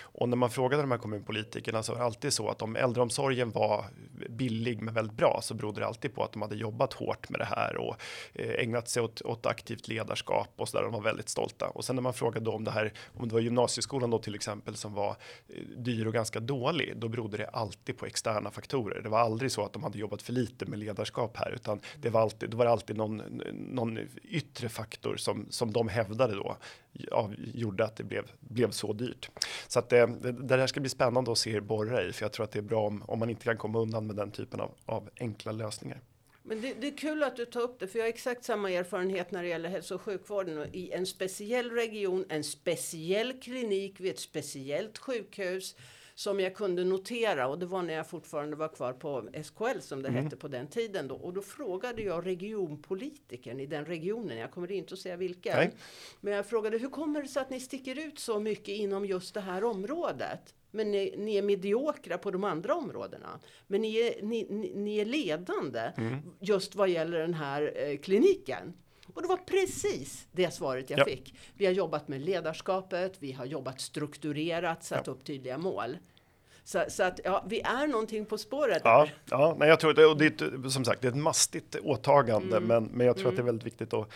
Och 0.00 0.28
när 0.28 0.36
man 0.36 0.50
frågade 0.50 0.82
de 0.82 0.90
här 0.90 0.98
kommunpolitikerna 0.98 1.82
så 1.82 1.92
var 1.92 1.98
det 1.98 2.04
alltid 2.04 2.32
så 2.32 2.48
att 2.48 2.62
om 2.62 2.76
äldreomsorgen 2.76 3.50
var 3.50 3.84
billig 4.28 4.82
men 4.82 4.94
väldigt 4.94 5.16
bra 5.16 5.40
så 5.42 5.54
berodde 5.54 5.80
det 5.80 5.86
alltid 5.86 6.14
på 6.14 6.24
att 6.24 6.32
de 6.32 6.42
hade 6.42 6.56
jobbat 6.56 6.92
hårt 6.92 7.28
med 7.28 7.40
det 7.40 7.44
här 7.44 7.76
och 7.76 7.96
eh, 8.32 8.62
ägnat 8.62 8.88
sig 8.88 9.02
åt, 9.02 9.22
åt 9.22 9.46
aktivt 9.46 9.88
ledarskap 9.88 10.48
och 10.56 10.68
så 10.68 10.76
där. 10.76 10.84
De 10.84 10.92
var 10.92 11.00
väldigt 11.00 11.28
stolta. 11.28 11.66
Och 11.66 11.84
sen 11.84 11.96
när 11.96 12.02
man 12.02 12.14
frågade 12.14 12.50
om 12.50 12.64
det 12.64 12.70
här, 12.70 12.92
om 13.16 13.28
det 13.28 13.34
var 13.34 13.40
gymnasieskolan 13.40 14.10
då 14.10 14.18
till 14.18 14.34
exempel 14.34 14.76
som 14.76 14.94
var 14.94 15.16
eh, 15.48 15.62
dyr 15.76 16.06
och 16.06 16.12
ganska 16.12 16.40
dålig, 16.40 16.96
då 16.96 17.08
berodde 17.08 17.36
det 17.36 17.48
alltid 17.48 17.98
på 17.98 18.06
externa 18.06 18.50
faktorer. 18.50 19.02
Det 19.02 19.08
var 19.08 19.18
aldrig 19.18 19.52
så 19.52 19.64
att 19.64 19.72
de 19.72 19.82
hade 19.82 19.98
jobbat 19.98 20.22
för 20.22 20.32
lite 20.32 20.66
med 20.66 20.78
ledarskap 20.78 21.36
här, 21.36 21.50
utan 21.50 21.80
det 21.96 22.10
var 22.10 22.20
alltid, 22.20 22.50
Det 22.50 22.56
var 22.56 22.66
alltid 22.66 22.96
någon, 22.96 23.16
någon 23.52 23.98
yttre 24.22 24.68
faktor 24.68 25.16
som, 25.16 25.46
som 25.50 25.72
de 25.72 25.88
hävdade 25.88 26.34
då 26.34 26.56
ja, 26.92 27.30
gjorde 27.54 27.84
att 27.84 27.96
det 27.96 28.04
blev, 28.04 28.30
blev 28.40 28.70
så 28.70 28.92
dyrt. 28.92 29.30
Så 29.68 29.78
att 29.78 29.92
eh, 29.92 30.06
det, 30.06 30.32
det, 30.32 30.56
här 30.56 30.66
ska 30.66 30.80
bli 30.80 30.90
spännande 30.90 31.32
att 31.32 31.38
se 31.38 31.50
er 31.50 31.60
borra 31.60 32.02
i, 32.02 32.12
för 32.12 32.24
jag 32.24 32.32
tror 32.32 32.44
att 32.44 32.52
det 32.52 32.58
är 32.58 32.62
bra 32.62 32.86
om, 32.86 33.02
om 33.06 33.18
man 33.18 33.30
inte 33.30 33.44
kan 33.44 33.56
komma 33.56 33.78
undan 33.78 34.06
med 34.06 34.16
den 34.16 34.30
typen 34.30 34.60
av, 34.60 34.74
av 34.86 35.10
enkla 35.20 35.52
lösningar. 35.52 36.00
Men 36.42 36.60
det, 36.60 36.74
det, 36.80 36.86
är 36.86 36.96
kul 36.96 37.22
att 37.22 37.36
du 37.36 37.44
tar 37.44 37.60
upp 37.60 37.80
det, 37.80 37.86
för 37.86 37.98
jag 37.98 38.04
har 38.04 38.08
exakt 38.08 38.44
samma 38.44 38.70
erfarenhet 38.70 39.30
när 39.30 39.42
det 39.42 39.48
gäller 39.48 39.68
hälso 39.68 39.94
och 39.94 40.02
sjukvården. 40.02 40.66
I 40.72 40.90
en 40.92 41.06
speciell 41.06 41.70
region, 41.70 42.24
en 42.28 42.44
speciell 42.44 43.40
klinik 43.40 44.00
vid 44.00 44.12
ett 44.12 44.18
speciellt 44.18 44.98
sjukhus 44.98 45.76
som 46.18 46.40
jag 46.40 46.54
kunde 46.54 46.84
notera 46.84 47.48
och 47.48 47.58
det 47.58 47.66
var 47.66 47.82
när 47.82 47.94
jag 47.94 48.06
fortfarande 48.06 48.56
var 48.56 48.68
kvar 48.68 48.92
på 48.92 49.28
SKL 49.44 49.80
som 49.80 50.02
det 50.02 50.08
mm. 50.08 50.24
hette 50.24 50.36
på 50.36 50.48
den 50.48 50.66
tiden 50.66 51.08
då. 51.08 51.14
Och 51.14 51.32
då 51.32 51.42
frågade 51.42 52.02
jag 52.02 52.26
regionpolitikern 52.26 53.60
i 53.60 53.66
den 53.66 53.84
regionen, 53.84 54.38
jag 54.38 54.50
kommer 54.50 54.72
inte 54.72 54.94
att 54.94 55.00
säga 55.00 55.16
vilken. 55.16 55.56
Nej. 55.56 55.70
Men 56.20 56.32
jag 56.32 56.46
frågade 56.46 56.78
hur 56.78 56.88
kommer 56.88 57.22
det 57.22 57.28
sig 57.28 57.42
att 57.42 57.50
ni 57.50 57.60
sticker 57.60 58.06
ut 58.06 58.18
så 58.18 58.40
mycket 58.40 58.68
inom 58.68 59.06
just 59.06 59.34
det 59.34 59.40
här 59.40 59.64
området? 59.64 60.54
Men 60.70 60.90
ni, 60.90 61.14
ni, 61.18 61.36
är 61.36 61.42
mediokra 61.42 62.18
på 62.18 62.30
de 62.30 62.44
andra 62.44 62.74
områdena. 62.74 63.40
Men 63.66 63.82
ni 63.82 63.96
är, 63.96 64.22
ni, 64.22 64.72
ni 64.74 64.98
är 64.98 65.04
ledande 65.04 65.92
mm. 65.96 66.16
just 66.40 66.74
vad 66.74 66.88
gäller 66.88 67.18
den 67.18 67.34
här 67.34 67.72
eh, 67.76 67.98
kliniken. 67.98 68.72
Och 69.18 69.22
det 69.22 69.28
var 69.28 69.36
precis 69.36 70.26
det 70.32 70.54
svaret 70.54 70.90
jag 70.90 70.98
ja. 70.98 71.04
fick. 71.04 71.34
Vi 71.54 71.66
har 71.66 71.72
jobbat 71.72 72.08
med 72.08 72.20
ledarskapet, 72.20 73.16
vi 73.18 73.32
har 73.32 73.44
jobbat 73.44 73.80
strukturerat, 73.80 74.84
satt 74.84 75.06
ja. 75.06 75.12
upp 75.12 75.24
tydliga 75.24 75.58
mål. 75.58 75.96
Så, 76.64 76.84
så, 76.88 77.02
att 77.02 77.20
ja, 77.24 77.44
vi 77.48 77.60
är 77.60 77.86
någonting 77.86 78.26
på 78.26 78.38
spåret. 78.38 78.82
Ja, 78.84 79.08
ja 79.30 79.56
nej, 79.58 79.68
jag 79.68 79.80
tror 79.80 79.94
det, 79.94 80.06
och 80.06 80.18
det 80.18 80.40
är 80.40 80.68
som 80.68 80.84
sagt 80.84 81.02
det 81.02 81.08
är 81.08 81.12
ett 81.12 81.16
mastigt 81.16 81.76
åtagande, 81.82 82.56
mm. 82.56 82.68
men, 82.68 82.84
men 82.84 83.06
jag 83.06 83.16
tror 83.16 83.28
mm. 83.28 83.30
att 83.30 83.36
det 83.36 83.40
är 83.40 83.42
mm. 83.42 83.46
väldigt 83.46 83.66
viktigt 83.66 83.94
att, 83.94 84.08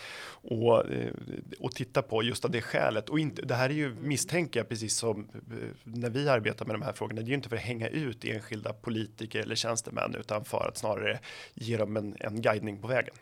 att, 0.43 0.91
eh, 0.91 1.65
att 1.65 1.75
titta 1.75 2.01
på 2.01 2.23
just 2.23 2.45
av 2.45 2.51
det 2.51 2.61
skälet. 2.61 3.09
Och 3.09 3.19
inte, 3.19 3.41
det 3.41 3.55
här 3.55 3.69
är 3.69 3.73
ju 3.73 3.95
misstänker 3.95 4.59
jag 4.59 4.69
precis 4.69 4.95
som 4.95 5.27
eh, 5.33 5.67
när 5.83 6.09
vi 6.09 6.29
arbetar 6.29 6.65
med 6.65 6.75
de 6.75 6.81
här 6.81 6.93
frågorna. 6.93 7.21
Det 7.21 7.25
är 7.25 7.29
ju 7.29 7.35
inte 7.35 7.49
för 7.49 7.55
att 7.55 7.61
hänga 7.61 7.87
ut 7.87 8.25
enskilda 8.25 8.73
politiker 8.73 9.39
eller 9.39 9.55
tjänstemän, 9.55 10.15
utan 10.19 10.45
för 10.45 10.67
att 10.67 10.77
snarare 10.77 11.19
ge 11.53 11.77
dem 11.77 11.97
en, 11.97 12.15
en 12.19 12.41
guidning 12.41 12.81
på 12.81 12.87
vägen 12.87 13.15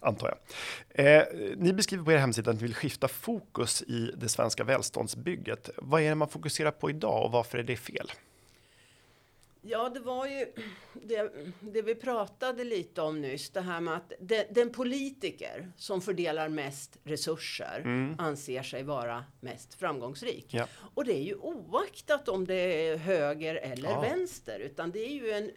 antar 0.00 0.28
jag. 0.28 1.06
Eh, 1.06 1.24
ni 1.56 1.72
beskriver 1.72 2.04
på 2.04 2.12
er 2.12 2.16
hemsida 2.16 2.50
att 2.50 2.56
ni 2.56 2.62
vill 2.62 2.74
skifta 2.74 3.08
fokus 3.08 3.82
i 3.82 4.10
det 4.16 4.28
svenska 4.28 4.64
välståndsbygget. 4.64 5.70
Vad 5.76 6.02
är 6.02 6.08
det 6.08 6.14
man 6.14 6.28
fokuserar 6.28 6.70
på 6.70 6.90
idag 6.90 7.24
och 7.24 7.32
varför 7.32 7.58
är 7.58 7.62
det 7.62 7.76
fel? 7.76 8.10
Ja, 9.62 9.88
det 9.88 10.00
var 10.00 10.26
ju 10.26 10.46
det, 10.92 11.32
det, 11.60 11.82
vi 11.82 11.94
pratade 11.94 12.64
lite 12.64 13.02
om 13.02 13.20
nyss, 13.20 13.50
det 13.50 13.60
här 13.60 13.80
med 13.80 13.94
att 13.94 14.12
de, 14.20 14.44
den 14.50 14.70
politiker 14.70 15.72
som 15.76 16.00
fördelar 16.00 16.48
mest 16.48 16.98
resurser 17.04 17.80
mm. 17.84 18.14
anser 18.18 18.62
sig 18.62 18.82
vara 18.82 19.24
mest 19.40 19.74
framgångsrik. 19.74 20.46
Ja. 20.50 20.66
Och 20.94 21.04
det 21.04 21.18
är 21.18 21.22
ju 21.22 21.34
oaktat 21.34 22.28
om 22.28 22.46
det 22.46 22.88
är 22.88 22.96
höger 22.96 23.54
eller 23.54 23.90
ja. 23.90 24.00
vänster, 24.00 24.60
utan 24.60 24.90
det 24.90 25.06
är 25.06 25.14
ju 25.14 25.30
en 25.30 25.50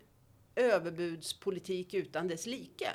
överbudspolitik 0.55 1.93
utan 1.93 2.27
dess 2.27 2.45
like. 2.45 2.89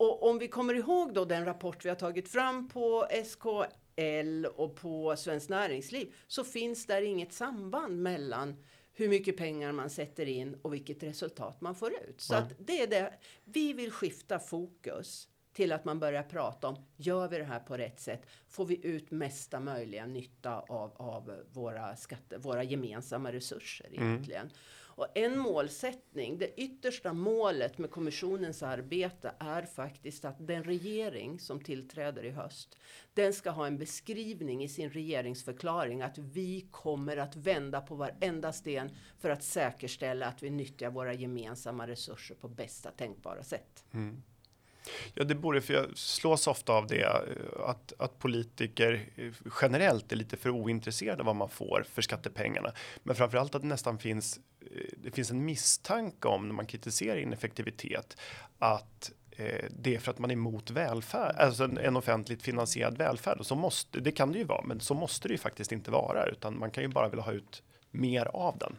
Och 0.00 0.22
om 0.22 0.38
vi 0.38 0.48
kommer 0.48 0.74
ihåg 0.74 1.14
då 1.14 1.24
den 1.24 1.44
rapport 1.44 1.84
vi 1.84 1.88
har 1.88 1.96
tagit 1.96 2.28
fram 2.28 2.68
på 2.68 3.06
SKL 3.24 4.46
och 4.54 4.76
på 4.76 5.16
Svenskt 5.16 5.48
Näringsliv 5.48 6.14
så 6.26 6.44
finns 6.44 6.86
där 6.86 7.02
inget 7.02 7.32
samband 7.32 8.02
mellan 8.02 8.56
hur 8.92 9.08
mycket 9.08 9.36
pengar 9.36 9.72
man 9.72 9.90
sätter 9.90 10.28
in 10.28 10.54
och 10.62 10.74
vilket 10.74 11.02
resultat 11.02 11.60
man 11.60 11.74
får 11.74 11.92
ut. 11.92 12.20
Så 12.20 12.34
att 12.34 12.52
det 12.58 12.82
är 12.82 12.86
det. 12.86 13.12
Vi 13.44 13.72
vill 13.72 13.90
skifta 13.90 14.38
fokus 14.38 15.28
till 15.52 15.72
att 15.72 15.84
man 15.84 16.00
börjar 16.00 16.22
prata 16.22 16.68
om, 16.68 16.76
gör 16.96 17.28
vi 17.28 17.38
det 17.38 17.44
här 17.44 17.60
på 17.60 17.76
rätt 17.76 18.00
sätt? 18.00 18.26
Får 18.48 18.64
vi 18.64 18.86
ut 18.86 19.10
mesta 19.10 19.60
möjliga 19.60 20.06
nytta 20.06 20.60
av, 20.60 20.92
av 20.96 21.44
våra, 21.52 21.96
skatte, 21.96 22.38
våra 22.38 22.62
gemensamma 22.62 23.32
resurser 23.32 23.86
egentligen? 23.90 24.42
Mm. 24.42 24.54
Och 25.00 25.06
en 25.14 25.38
målsättning, 25.38 26.38
det 26.38 26.60
yttersta 26.60 27.12
målet 27.12 27.78
med 27.78 27.90
kommissionens 27.90 28.62
arbete 28.62 29.34
är 29.38 29.62
faktiskt 29.62 30.24
att 30.24 30.46
den 30.46 30.64
regering 30.64 31.38
som 31.38 31.60
tillträder 31.60 32.24
i 32.24 32.30
höst, 32.30 32.78
den 33.14 33.32
ska 33.32 33.50
ha 33.50 33.66
en 33.66 33.78
beskrivning 33.78 34.62
i 34.64 34.68
sin 34.68 34.90
regeringsförklaring 34.90 36.02
att 36.02 36.18
vi 36.18 36.68
kommer 36.70 37.16
att 37.16 37.36
vända 37.36 37.80
på 37.80 37.94
varenda 37.94 38.52
sten 38.52 38.90
för 39.18 39.30
att 39.30 39.42
säkerställa 39.42 40.26
att 40.26 40.42
vi 40.42 40.50
nyttjar 40.50 40.90
våra 40.90 41.14
gemensamma 41.14 41.86
resurser 41.86 42.34
på 42.34 42.48
bästa 42.48 42.90
tänkbara 42.90 43.42
sätt. 43.42 43.84
Mm. 43.92 44.22
Ja, 45.14 45.24
det 45.24 45.34
borde, 45.34 45.60
för 45.60 45.74
jag 45.74 45.98
slås 45.98 46.46
ofta 46.46 46.72
av 46.72 46.86
det 46.86 47.02
eh, 47.02 47.68
att, 47.68 47.92
att 47.98 48.18
politiker 48.18 49.08
eh, 49.16 49.32
generellt 49.62 50.12
är 50.12 50.16
lite 50.16 50.36
för 50.36 50.50
ointresserade 50.50 51.20
av 51.20 51.26
vad 51.26 51.36
man 51.36 51.48
får 51.48 51.84
för 51.88 52.02
skattepengarna. 52.02 52.72
Men 53.02 53.16
framförallt 53.16 53.54
att 53.54 53.62
det 53.62 53.68
nästan 53.68 53.98
finns, 53.98 54.40
Eh, 54.60 54.82
det 54.96 55.10
finns 55.10 55.30
en 55.30 55.44
misstanke 55.44 56.28
om 56.28 56.48
när 56.48 56.54
man 56.54 56.66
kritiserar 56.66 57.16
ineffektivitet 57.16 58.16
att 58.58 59.12
eh, 59.30 59.64
det 59.70 59.94
är 59.94 59.98
för 59.98 60.10
att 60.10 60.18
man 60.18 60.30
är 60.30 60.34
emot 60.34 60.70
välfärd, 60.70 61.36
alltså 61.36 61.64
en, 61.64 61.78
en 61.78 61.96
offentligt 61.96 62.42
finansierad 62.42 62.98
välfärd. 62.98 63.38
Och 63.38 63.46
så 63.46 63.54
måste, 63.54 64.00
det 64.00 64.12
kan 64.12 64.32
det 64.32 64.38
ju 64.38 64.44
vara, 64.44 64.62
men 64.62 64.80
så 64.80 64.94
måste 64.94 65.28
det 65.28 65.32
ju 65.32 65.38
faktiskt 65.38 65.72
inte 65.72 65.90
vara, 65.90 66.26
utan 66.26 66.58
man 66.58 66.70
kan 66.70 66.84
ju 66.84 66.88
bara 66.88 67.08
vilja 67.08 67.24
ha 67.24 67.32
ut 67.32 67.62
mer 67.90 68.26
av 68.26 68.58
den. 68.58 68.76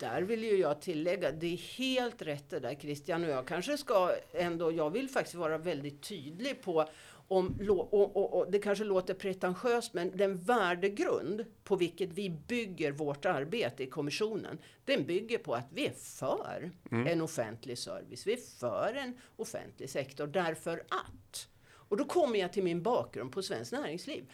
Där 0.00 0.22
vill 0.22 0.44
ju 0.44 0.56
jag 0.56 0.80
tillägga, 0.80 1.32
det 1.32 1.46
är 1.46 1.56
helt 1.56 2.22
rätt 2.22 2.50
det 2.50 2.60
där 2.60 2.74
Christian 2.74 3.24
och 3.24 3.30
jag 3.30 3.46
kanske 3.46 3.78
ska 3.78 4.14
ändå, 4.32 4.72
jag 4.72 4.90
vill 4.90 5.08
faktiskt 5.08 5.34
vara 5.34 5.58
väldigt 5.58 6.02
tydlig 6.02 6.62
på 6.62 6.88
om, 7.28 7.68
och, 7.70 7.94
och, 7.94 8.38
och, 8.38 8.50
det 8.50 8.58
kanske 8.58 8.84
låter 8.84 9.14
pretentiöst, 9.14 9.94
men 9.94 10.16
den 10.16 10.36
värdegrund 10.36 11.44
på 11.64 11.76
vilket 11.76 12.12
vi 12.12 12.30
bygger 12.30 12.92
vårt 12.92 13.24
arbete 13.24 13.82
i 13.82 13.86
kommissionen, 13.86 14.58
den 14.84 15.04
bygger 15.04 15.38
på 15.38 15.54
att 15.54 15.68
vi 15.72 15.86
är 15.86 15.92
för 15.92 16.70
mm. 16.90 17.06
en 17.06 17.20
offentlig 17.20 17.78
service. 17.78 18.26
Vi 18.26 18.32
är 18.32 18.58
för 18.58 18.94
en 18.94 19.20
offentlig 19.36 19.90
sektor 19.90 20.26
därför 20.26 20.78
att, 20.88 21.48
och 21.70 21.96
då 21.96 22.04
kommer 22.04 22.38
jag 22.38 22.52
till 22.52 22.64
min 22.64 22.82
bakgrund 22.82 23.32
på 23.32 23.42
Svenskt 23.42 23.72
Näringsliv. 23.72 24.30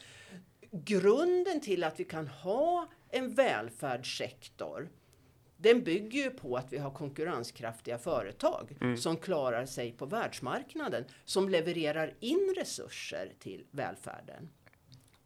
Grunden 0.71 1.61
till 1.61 1.85
att 1.85 2.01
vi 2.01 2.05
kan 2.05 2.29
ha 2.29 2.89
en 3.11 3.35
välfärdssektor 3.35 4.89
den 5.65 5.85
bygger 5.85 6.23
ju 6.23 6.31
på 6.31 6.57
att 6.57 6.73
vi 6.73 6.79
har 6.79 6.91
konkurrenskraftiga 6.91 7.99
företag 7.99 8.77
mm. 8.81 8.97
som 8.97 9.17
klarar 9.17 9.67
sig 9.67 9.93
på 9.93 10.07
världsmarknaden, 10.07 11.05
som 11.25 11.49
levererar 11.49 12.15
in 12.21 12.55
resurser 12.57 13.33
till 13.39 13.65
välfärden. 13.71 14.49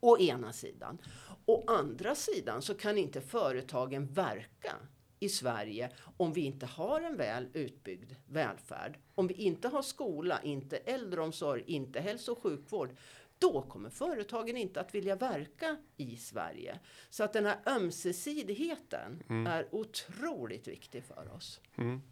Å 0.01 0.19
ena 0.19 0.53
sidan. 0.53 0.99
Å 1.47 1.65
andra 1.67 2.15
sidan 2.15 2.63
så 2.63 2.75
kan 2.75 2.99
inte 2.99 3.21
företagen 3.21 4.07
verka 4.07 4.77
i 5.21 5.29
Sverige 5.29 5.91
om 6.17 6.33
vi 6.33 6.41
inte 6.41 6.67
har 6.67 7.01
en 7.01 7.17
väl 7.17 7.49
utbyggd 7.53 8.13
välfärd. 8.27 8.99
Om 9.15 9.27
vi 9.27 9.35
inte 9.35 9.69
har 9.69 9.83
skola, 9.83 10.43
inte 10.43 10.77
äldreomsorg, 10.77 11.65
inte 11.67 12.01
hälso 12.01 12.33
och 12.33 12.43
sjukvård 12.43 12.91
då 13.39 13.63
kommer 13.63 13.91
företagen 13.91 14.57
inte 14.57 14.81
att 14.81 14.95
vilja 14.95 15.17
verka 15.17 15.77
i 15.97 16.17
Sverige. 16.17 16.79
Så 17.11 17.25
att 17.25 17.33
den 17.33 17.47
här 17.47 17.59
ömsesidigheten 17.67 19.23
mm. 19.29 19.47
är 19.47 19.75
otroligt 19.75 20.69
viktig 20.69 21.05
för 21.05 21.33
oss. 21.35 21.61
Mm. 21.79 22.03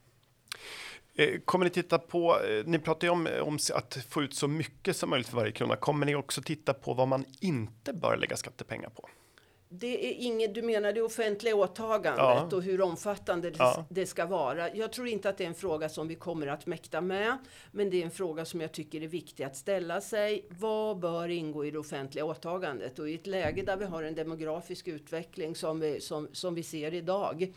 Eh, 1.14 1.40
kommer 1.44 1.64
ni 1.64 1.70
titta 1.70 1.98
på, 1.98 2.40
eh, 2.40 2.66
ni 2.66 2.78
pratar 2.78 3.06
ju 3.06 3.12
om, 3.12 3.28
om 3.42 3.58
att 3.74 3.98
få 4.08 4.22
ut 4.22 4.34
så 4.34 4.48
mycket 4.48 4.96
som 4.96 5.10
möjligt 5.10 5.28
för 5.28 5.36
varje 5.36 5.52
krona. 5.52 5.76
Kommer 5.76 6.06
ni 6.06 6.14
också 6.14 6.42
titta 6.42 6.74
på 6.74 6.94
vad 6.94 7.08
man 7.08 7.24
inte 7.40 7.92
bör 7.92 8.16
lägga 8.16 8.36
skattepengar 8.36 8.88
på? 8.88 9.08
Det 9.68 10.10
är 10.10 10.26
inget, 10.26 10.54
du 10.54 10.62
menar 10.62 10.92
det 10.92 11.02
offentliga 11.02 11.56
åtagandet 11.56 12.18
ja. 12.18 12.48
och 12.52 12.62
hur 12.62 12.80
omfattande 12.80 13.50
det, 13.50 13.56
ja. 13.58 13.84
det, 13.88 14.06
ska 14.06 14.26
vara. 14.26 14.74
Jag 14.74 14.92
tror 14.92 15.08
inte 15.08 15.28
att 15.28 15.38
det 15.38 15.44
är 15.44 15.48
en 15.48 15.54
fråga 15.54 15.88
som 15.88 16.08
vi 16.08 16.14
kommer 16.14 16.46
att 16.46 16.66
mäkta 16.66 17.00
med. 17.00 17.38
Men 17.70 17.90
det 17.90 18.00
är 18.00 18.04
en 18.04 18.10
fråga 18.10 18.44
som 18.44 18.60
jag 18.60 18.72
tycker 18.72 19.02
är 19.02 19.08
viktig 19.08 19.44
att 19.44 19.56
ställa 19.56 20.00
sig. 20.00 20.46
Vad 20.48 20.98
bör 20.98 21.28
ingå 21.28 21.64
i 21.64 21.70
det 21.70 21.78
offentliga 21.78 22.24
åtagandet? 22.24 22.98
Och 22.98 23.10
i 23.10 23.14
ett 23.14 23.26
läge 23.26 23.62
där 23.62 23.76
vi 23.76 23.84
har 23.84 24.02
en 24.02 24.14
demografisk 24.14 24.88
utveckling 24.88 25.54
som 25.54 25.80
vi, 25.80 26.00
som, 26.00 26.28
som 26.32 26.54
vi 26.54 26.62
ser 26.62 26.94
idag. 26.94 27.52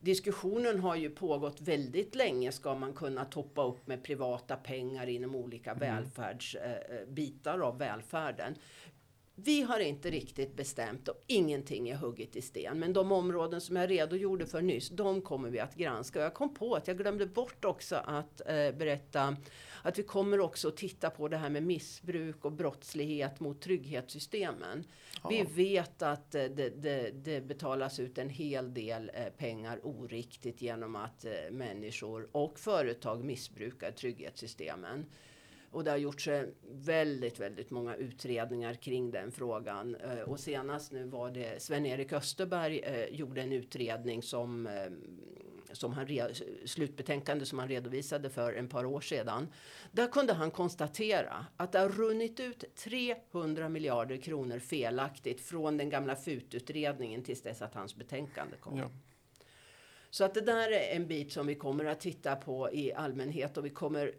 Diskussionen 0.00 0.80
har 0.80 0.96
ju 0.96 1.10
pågått 1.10 1.60
väldigt 1.60 2.14
länge. 2.14 2.52
Ska 2.52 2.74
man 2.74 2.92
kunna 2.92 3.24
toppa 3.24 3.64
upp 3.64 3.86
med 3.86 4.02
privata 4.02 4.56
pengar 4.56 5.06
inom 5.06 5.34
olika 5.34 5.70
mm. 5.70 5.80
välfärdsbitar 5.80 7.58
eh, 7.58 7.64
av 7.64 7.78
välfärden? 7.78 8.54
Vi 9.44 9.62
har 9.62 9.80
inte 9.80 10.10
riktigt 10.10 10.56
bestämt 10.56 11.08
och 11.08 11.24
ingenting 11.26 11.88
är 11.88 11.96
hugget 11.96 12.36
i 12.36 12.42
sten. 12.42 12.78
Men 12.78 12.92
de 12.92 13.12
områden 13.12 13.60
som 13.60 13.76
jag 13.76 13.90
redogjorde 13.90 14.46
för 14.46 14.62
nyss, 14.62 14.88
de 14.88 15.20
kommer 15.20 15.50
vi 15.50 15.58
att 15.58 15.74
granska. 15.74 16.20
Jag 16.20 16.34
kom 16.34 16.54
på 16.54 16.74
att 16.74 16.88
jag 16.88 16.98
glömde 16.98 17.26
bort 17.26 17.64
också 17.64 17.96
att 17.96 18.40
eh, 18.40 18.72
berätta 18.72 19.36
att 19.82 19.98
vi 19.98 20.02
kommer 20.02 20.40
också 20.40 20.68
att 20.68 20.76
titta 20.76 21.10
på 21.10 21.28
det 21.28 21.36
här 21.36 21.50
med 21.50 21.62
missbruk 21.62 22.44
och 22.44 22.52
brottslighet 22.52 23.40
mot 23.40 23.60
trygghetssystemen. 23.60 24.84
Ja. 25.22 25.28
Vi 25.28 25.42
vet 25.42 26.02
att 26.02 26.34
eh, 26.34 26.44
det, 26.44 26.82
det, 26.82 27.10
det, 27.10 27.40
betalas 27.40 28.00
ut 28.00 28.18
en 28.18 28.30
hel 28.30 28.74
del 28.74 29.10
eh, 29.14 29.24
pengar 29.36 29.80
oriktigt 29.82 30.62
genom 30.62 30.96
att 30.96 31.24
eh, 31.24 31.32
människor 31.50 32.28
och 32.32 32.58
företag 32.58 33.24
missbrukar 33.24 33.90
trygghetssystemen. 33.90 35.06
Och 35.70 35.84
det 35.84 35.90
har 35.90 35.98
gjorts 35.98 36.28
väldigt, 36.70 37.40
väldigt 37.40 37.70
många 37.70 37.94
utredningar 37.94 38.74
kring 38.74 39.10
den 39.10 39.32
frågan. 39.32 39.94
Eh, 39.94 40.20
och 40.20 40.40
senast 40.40 40.92
nu 40.92 41.04
var 41.04 41.30
det 41.30 41.62
Sven-Erik 41.62 42.12
Österberg 42.12 42.78
eh, 42.78 43.14
gjorde 43.14 43.42
en 43.42 43.52
utredning 43.52 44.22
som 44.22 44.66
eh, 44.66 44.72
som 45.72 45.92
han 45.92 46.06
slutbetänkande 46.64 47.46
som 47.46 47.58
han 47.58 47.68
redovisade 47.68 48.30
för 48.30 48.52
en 48.52 48.68
par 48.68 48.84
år 48.84 49.00
sedan. 49.00 49.48
Där 49.92 50.06
kunde 50.06 50.32
han 50.32 50.50
konstatera 50.50 51.46
att 51.56 51.72
det 51.72 51.78
har 51.78 51.88
runnit 51.88 52.40
ut 52.40 52.64
300 52.74 53.68
miljarder 53.68 54.16
kronor 54.16 54.58
felaktigt 54.58 55.40
från 55.40 55.76
den 55.76 55.90
gamla 55.90 56.16
FUT-utredningen 56.16 57.22
tills 57.22 57.42
dess 57.42 57.62
att 57.62 57.74
hans 57.74 57.96
betänkande 57.96 58.56
kom. 58.56 58.78
Ja. 58.78 58.90
Så 60.10 60.24
att 60.24 60.34
det 60.34 60.40
där 60.40 60.70
är 60.70 60.96
en 60.96 61.06
bit 61.06 61.32
som 61.32 61.46
vi 61.46 61.54
kommer 61.54 61.84
att 61.84 62.00
titta 62.00 62.36
på 62.36 62.72
i 62.72 62.92
allmänhet 62.92 63.56
och 63.56 63.64
vi 63.64 63.70
kommer 63.70 64.14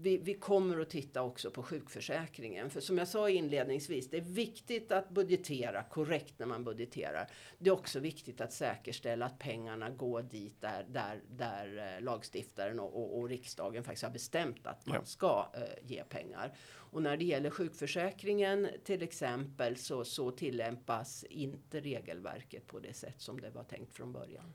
vi, 0.00 0.18
vi, 0.18 0.34
kommer 0.34 0.80
att 0.80 0.90
titta 0.90 1.22
också 1.22 1.50
på 1.50 1.62
sjukförsäkringen. 1.62 2.70
För 2.70 2.80
som 2.80 2.98
jag 2.98 3.08
sa 3.08 3.30
inledningsvis, 3.30 4.10
det 4.10 4.16
är 4.16 4.20
viktigt 4.20 4.92
att 4.92 5.10
budgetera 5.10 5.82
korrekt 5.82 6.38
när 6.38 6.46
man 6.46 6.64
budgeterar. 6.64 7.30
Det 7.58 7.70
är 7.70 7.74
också 7.74 8.00
viktigt 8.00 8.40
att 8.40 8.52
säkerställa 8.52 9.26
att 9.26 9.38
pengarna 9.38 9.90
går 9.90 10.22
dit 10.22 10.60
där, 10.60 10.86
där, 10.88 11.22
där 11.30 11.96
eh, 11.96 12.02
lagstiftaren 12.02 12.80
och, 12.80 13.02
och, 13.02 13.18
och 13.18 13.28
riksdagen 13.28 13.84
faktiskt 13.84 14.04
har 14.04 14.10
bestämt 14.10 14.66
att 14.66 14.86
man 14.86 15.06
ska 15.06 15.52
uh, 15.56 15.88
ge 15.90 16.04
pengar. 16.04 16.56
Och 16.66 17.02
när 17.02 17.16
det 17.16 17.24
gäller 17.24 17.50
sjukförsäkringen 17.50 18.68
till 18.84 19.02
exempel 19.02 19.76
så, 19.76 20.04
så 20.04 20.30
tillämpas 20.30 21.24
inte 21.24 21.80
regelverket 21.80 22.66
på 22.66 22.78
det 22.78 22.94
sätt 22.94 23.20
som 23.20 23.40
det 23.40 23.50
var 23.50 23.64
tänkt 23.64 23.94
från 23.94 24.12
början. 24.12 24.54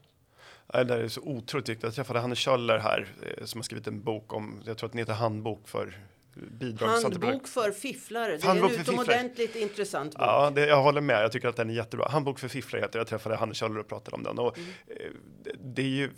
Det 0.67 0.83
där 0.83 0.97
är 0.97 1.07
så 1.07 1.21
otroligt 1.21 1.69
viktigt. 1.69 1.83
Jag 1.83 1.93
träffade 1.93 2.19
Hanne 2.19 2.35
Kjöller 2.35 2.77
här 2.77 3.07
eh, 3.21 3.45
som 3.45 3.57
har 3.57 3.63
skrivit 3.63 3.87
en 3.87 4.03
bok 4.03 4.33
om, 4.33 4.61
jag 4.65 4.77
tror 4.77 4.87
att 4.87 4.91
den 4.91 4.99
heter 4.99 5.13
Handbok 5.13 5.67
för. 5.67 5.97
Handbok 6.79 7.47
för 7.47 7.71
fifflare. 7.71 8.37
Det 8.37 8.47
är 8.47 8.65
en 8.65 8.79
utomordentligt 8.79 9.55
intressant 9.55 10.13
bok. 10.13 10.21
Ja, 10.21 10.51
det, 10.55 10.67
jag 10.67 10.83
håller 10.83 11.01
med. 11.01 11.23
Jag 11.23 11.31
tycker 11.31 11.47
att 11.47 11.55
den 11.55 11.69
är 11.69 11.73
jättebra. 11.73 12.09
Handbok 12.09 12.39
för 12.39 12.47
fifflare 12.47 12.81
heter 12.81 12.99
Jag 12.99 13.07
träffade 13.07 13.35
Hanne 13.35 13.53
Kjöller 13.53 13.79
och 13.79 13.87
pratade 13.87 14.15
om 14.15 14.23
den. 14.23 14.39
Och, 14.39 14.57
mm. 14.57 14.69
Eh, 14.87 15.53
det 15.59 15.81
är 15.81 15.85
ju 15.85 16.09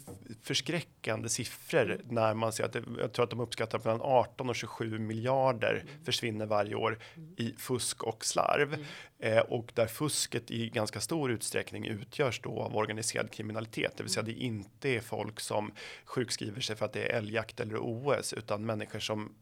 förskräckande 0.43 1.29
siffror 1.29 1.91
mm. 1.91 2.01
när 2.09 2.33
man 2.33 2.53
ser 2.53 2.63
att 2.63 2.73
det, 2.73 2.83
jag 2.99 3.13
tror 3.13 3.23
att 3.23 3.29
de 3.29 3.39
uppskattar 3.39 3.77
att 3.77 3.85
mellan 3.85 4.01
18 4.01 4.49
och 4.49 4.55
27 4.55 4.99
miljarder 4.99 5.83
mm. 5.83 6.03
försvinner 6.05 6.45
varje 6.45 6.75
år 6.75 6.99
mm. 7.15 7.33
i 7.37 7.55
fusk 7.57 8.03
och 8.03 8.25
slarv. 8.25 8.73
Mm. 8.73 8.85
Eh, 9.19 9.39
och 9.39 9.71
där 9.75 9.87
fusket 9.87 10.51
i 10.51 10.69
ganska 10.69 10.99
stor 10.99 11.31
utsträckning 11.31 11.85
utgörs 11.85 12.41
då 12.41 12.61
av 12.61 12.75
organiserad 12.75 13.31
kriminalitet, 13.31 13.93
det 13.97 14.03
vill 14.03 14.11
säga 14.11 14.23
det 14.23 14.31
inte 14.31 14.89
är 14.89 14.99
folk 14.99 15.39
som 15.39 15.71
sjukskriver 16.05 16.61
sig 16.61 16.75
för 16.75 16.85
att 16.85 16.93
det 16.93 17.03
är 17.03 17.17
älgjakt 17.17 17.59
eller 17.59 17.77
OS, 17.77 18.33
utan 18.33 18.65
människor 18.65 18.99
som 18.99 19.35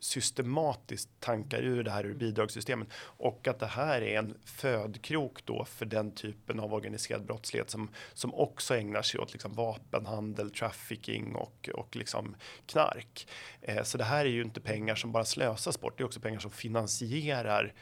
systematiskt 0.00 1.08
tankar 1.20 1.62
ur 1.62 1.84
det 1.84 1.90
här 1.90 2.06
ur 2.06 2.14
bidragssystemen 2.14 2.86
och 2.96 3.48
att 3.48 3.58
det 3.58 3.66
här 3.66 4.02
är 4.02 4.18
en 4.18 4.34
födkrok 4.44 5.44
då 5.44 5.64
för 5.64 5.86
den 5.86 6.10
typen 6.10 6.60
av 6.60 6.74
organiserad 6.74 7.26
brottslighet 7.26 7.70
som 7.70 7.90
som 8.14 8.34
också 8.34 8.76
ägnar 8.76 9.02
sig 9.02 9.20
åt 9.20 9.32
liksom 9.32 9.54
vapenhandel, 9.54 10.50
trafficking 10.50 11.34
och 11.34 11.70
och 11.74 11.96
liksom 11.96 12.36
knark. 12.66 13.28
Eh, 13.62 13.82
så 13.82 13.98
det 13.98 14.04
här 14.04 14.24
är 14.24 14.30
ju 14.30 14.42
inte 14.42 14.60
pengar 14.60 14.94
som 14.94 15.12
bara 15.12 15.24
slösas 15.24 15.80
bort. 15.80 15.98
Det 15.98 16.02
är 16.02 16.06
också 16.06 16.20
pengar 16.20 16.38
som 16.38 16.50
finansierar 16.50 17.74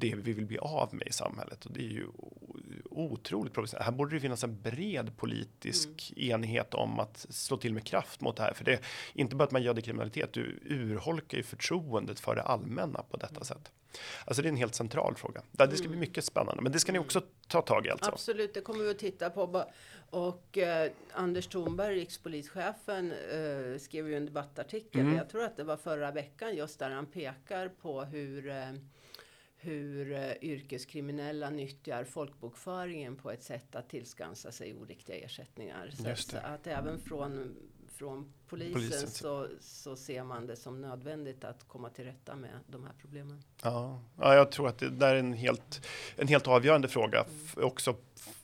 det 0.00 0.14
vi 0.14 0.32
vill 0.32 0.46
bli 0.46 0.58
av 0.58 0.94
med 0.94 1.08
i 1.08 1.12
samhället 1.12 1.66
och 1.66 1.72
det 1.72 1.80
är 1.80 1.90
ju 1.90 2.06
otroligt 2.90 3.52
provocerande. 3.52 3.84
Här 3.84 3.92
borde 3.92 4.16
det 4.16 4.20
finnas 4.20 4.44
en 4.44 4.62
bred 4.62 5.16
politisk 5.16 6.12
mm. 6.16 6.30
enighet 6.30 6.74
om 6.74 7.00
att 7.00 7.26
slå 7.30 7.56
till 7.56 7.74
med 7.74 7.84
kraft 7.84 8.20
mot 8.20 8.36
det 8.36 8.42
här, 8.42 8.52
för 8.54 8.64
det 8.64 8.72
är 8.72 8.80
inte 9.14 9.36
bara 9.36 9.44
att 9.44 9.50
man 9.50 9.62
göder 9.62 9.82
kriminalitet, 9.82 10.32
du 10.32 10.60
urholkar 10.64 11.38
ju 11.38 11.42
förtroendet 11.42 12.20
för 12.20 12.34
det 12.34 12.42
allmänna 12.42 13.02
på 13.02 13.16
detta 13.16 13.44
sätt. 13.44 13.72
Alltså 14.24 14.42
det 14.42 14.48
är 14.48 14.50
en 14.50 14.56
helt 14.56 14.74
central 14.74 15.14
fråga. 15.16 15.42
Det 15.52 15.76
ska 15.76 15.76
bli 15.76 15.86
mm. 15.86 16.00
mycket 16.00 16.24
spännande, 16.24 16.62
men 16.62 16.72
det 16.72 16.78
ska 16.78 16.92
ni 16.92 16.98
också 16.98 17.22
ta 17.48 17.62
tag 17.62 17.86
i 17.86 17.90
alltså. 17.90 18.10
Absolut, 18.10 18.54
det 18.54 18.60
kommer 18.60 18.84
vi 18.84 18.90
att 18.90 18.98
titta 18.98 19.30
på. 19.30 19.64
Och 20.10 20.58
eh, 20.58 20.90
Anders 21.12 21.46
Thornberg, 21.46 21.94
rikspolischefen, 21.94 23.12
eh, 23.12 23.78
skrev 23.78 24.08
ju 24.08 24.16
en 24.16 24.26
debattartikel. 24.26 25.00
Mm. 25.00 25.16
Jag 25.16 25.28
tror 25.28 25.44
att 25.44 25.56
det 25.56 25.64
var 25.64 25.76
förra 25.76 26.10
veckan 26.10 26.56
just 26.56 26.78
där 26.78 26.90
han 26.90 27.06
pekar 27.06 27.68
på 27.68 28.04
hur 28.04 28.48
eh, 28.48 28.72
hur 29.60 30.10
uh, 30.12 30.32
yrkeskriminella 30.40 31.50
nyttjar 31.50 32.04
folkbokföringen 32.04 33.16
på 33.16 33.30
ett 33.30 33.42
sätt 33.42 33.74
att 33.74 33.88
tillskansa 33.88 34.52
sig 34.52 34.74
oriktiga 34.74 35.16
ersättningar. 35.16 35.90
Så 35.94 36.36
att, 36.36 36.44
att, 36.44 36.66
även 36.66 37.00
från, 37.00 37.56
från 37.88 38.32
polisen, 38.48 38.74
polisen. 38.74 39.08
Så, 39.08 39.48
så 39.60 39.96
ser 39.96 40.24
man 40.24 40.46
det 40.46 40.56
som 40.56 40.80
nödvändigt 40.80 41.44
att 41.44 41.68
komma 41.68 41.90
till 41.90 42.04
rätta 42.04 42.36
med 42.36 42.50
de 42.66 42.84
här 42.84 42.92
problemen. 43.00 43.42
Ja, 43.62 44.00
ja 44.18 44.34
jag 44.34 44.52
tror 44.52 44.68
att 44.68 44.78
det 44.78 44.90
där 44.90 45.14
är 45.14 45.18
en 45.18 45.32
helt, 45.32 45.86
en 46.16 46.28
helt 46.28 46.46
avgörande 46.46 46.88
fråga 46.88 47.24
mm. 47.54 47.66
också 47.66 47.96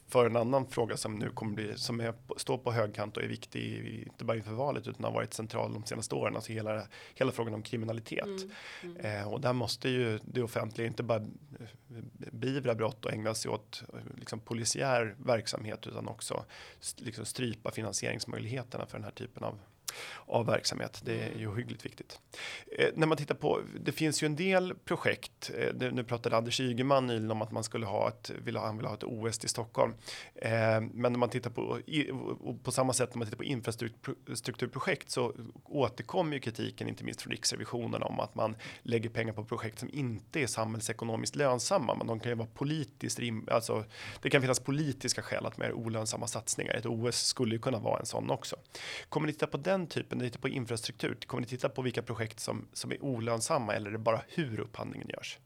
för 0.07 0.25
en 0.25 0.35
annan 0.35 0.67
fråga 0.67 0.97
som 0.97 1.15
nu 1.15 1.29
kommer 1.29 1.53
bli 1.53 1.77
som 1.77 1.99
är, 1.99 2.13
står 2.37 2.57
på 2.57 2.71
högkant 2.71 3.17
och 3.17 3.23
är 3.23 3.27
viktig, 3.27 3.85
inte 4.07 4.25
bara 4.25 4.37
inför 4.37 4.51
valet 4.51 4.87
utan 4.87 5.03
har 5.03 5.11
varit 5.11 5.33
central 5.33 5.73
de 5.73 5.85
senaste 5.85 6.15
åren, 6.15 6.35
alltså 6.35 6.51
hela, 6.51 6.87
hela 7.15 7.31
frågan 7.31 7.53
om 7.53 7.61
kriminalitet. 7.61 8.25
Mm, 8.25 8.97
mm. 8.97 9.21
Eh, 9.21 9.33
och 9.33 9.41
där 9.41 9.53
måste 9.53 9.89
ju 9.89 10.19
det 10.23 10.41
offentliga 10.41 10.87
inte 10.87 11.03
bara 11.03 11.25
beivra 12.31 12.75
brott 12.75 13.05
och 13.05 13.13
ägna 13.13 13.33
sig 13.33 13.51
åt 13.51 13.83
liksom, 14.17 14.39
polisiär 14.39 15.15
verksamhet 15.25 15.87
utan 15.87 16.07
också 16.07 16.45
liksom, 16.95 17.25
strypa 17.25 17.71
finansieringsmöjligheterna 17.71 18.85
för 18.85 18.97
den 18.97 19.03
här 19.03 19.11
typen 19.11 19.43
av 19.43 19.59
av 20.27 20.45
verksamhet. 20.45 21.01
Det 21.05 21.19
är 21.19 21.39
ju 21.39 21.55
hyggligt 21.55 21.85
viktigt. 21.85 22.19
Eh, 22.77 22.89
när 22.95 23.07
man 23.07 23.17
tittar 23.17 23.35
på, 23.35 23.61
det 23.79 23.91
finns 23.91 24.23
ju 24.23 24.25
en 24.25 24.35
del 24.35 24.73
projekt. 24.85 25.51
Eh, 25.57 25.73
det, 25.73 25.91
nu 25.91 26.03
pratade 26.03 26.37
Anders 26.37 26.59
Ygeman 26.59 27.07
nyligen 27.07 27.31
om 27.31 27.41
att 27.41 27.51
man 27.51 27.63
skulle 27.63 27.85
ha 27.85 28.07
ett, 28.07 28.31
vill 28.43 28.57
ha, 28.57 28.65
han 28.65 28.77
vill 28.77 28.85
ha 28.85 28.93
ett 28.93 29.03
OS 29.03 29.45
i 29.45 29.47
Stockholm. 29.47 29.93
Eh, 30.35 30.51
men 30.81 31.11
när 31.11 31.17
man 31.19 31.29
tittar 31.29 31.49
på, 31.49 31.79
i, 31.79 32.11
på 32.63 32.71
samma 32.71 32.93
sätt 32.93 33.09
när 33.09 33.17
man 33.17 33.27
tittar 33.27 33.37
på 33.37 33.43
infrastrukturprojekt 33.43 35.09
så 35.09 35.33
återkommer 35.63 36.33
ju 36.33 36.39
kritiken, 36.39 36.87
inte 36.87 37.03
minst 37.03 37.21
från 37.21 37.31
Riksrevisionen 37.31 38.03
om 38.03 38.19
att 38.19 38.35
man 38.35 38.55
lägger 38.81 39.09
pengar 39.09 39.33
på 39.33 39.45
projekt 39.45 39.79
som 39.79 39.89
inte 39.93 40.41
är 40.41 40.47
samhällsekonomiskt 40.47 41.35
lönsamma, 41.35 41.95
men 41.95 42.07
de 42.07 42.19
kan 42.19 42.31
ju 42.31 42.35
vara 42.35 42.47
politiskt 42.47 43.19
rim, 43.19 43.47
alltså 43.51 43.83
det 44.21 44.29
kan 44.29 44.41
finnas 44.41 44.59
politiska 44.59 45.21
skäl 45.21 45.45
att 45.45 45.57
med 45.57 45.71
olönsamma 45.71 46.27
satsningar. 46.27 46.73
Ett 46.73 46.85
OS 46.85 47.15
skulle 47.15 47.55
ju 47.55 47.61
kunna 47.61 47.79
vara 47.79 47.99
en 47.99 48.05
sån 48.05 48.29
också. 48.29 48.55
Kommer 49.09 49.27
ni 49.27 49.33
titta 49.33 49.47
på 49.47 49.57
den 49.57 49.87
typen, 49.87 50.16
ni 50.17 50.29
tittar 50.29 50.39
på 50.39 50.49
infrastruktur, 50.49 51.17
kommer 51.25 51.41
ni 51.41 51.47
titta 51.47 51.69
på 51.69 51.81
vilka 51.81 52.01
projekt 52.01 52.39
som, 52.39 52.67
som 52.73 52.91
är 52.91 53.03
olönsamma 53.03 53.73
eller 53.73 53.87
är 53.87 53.91
det 53.91 53.97
bara 53.97 54.21
hur 54.27 54.59
upphandlingen 54.59 55.07
görs? 55.09 55.39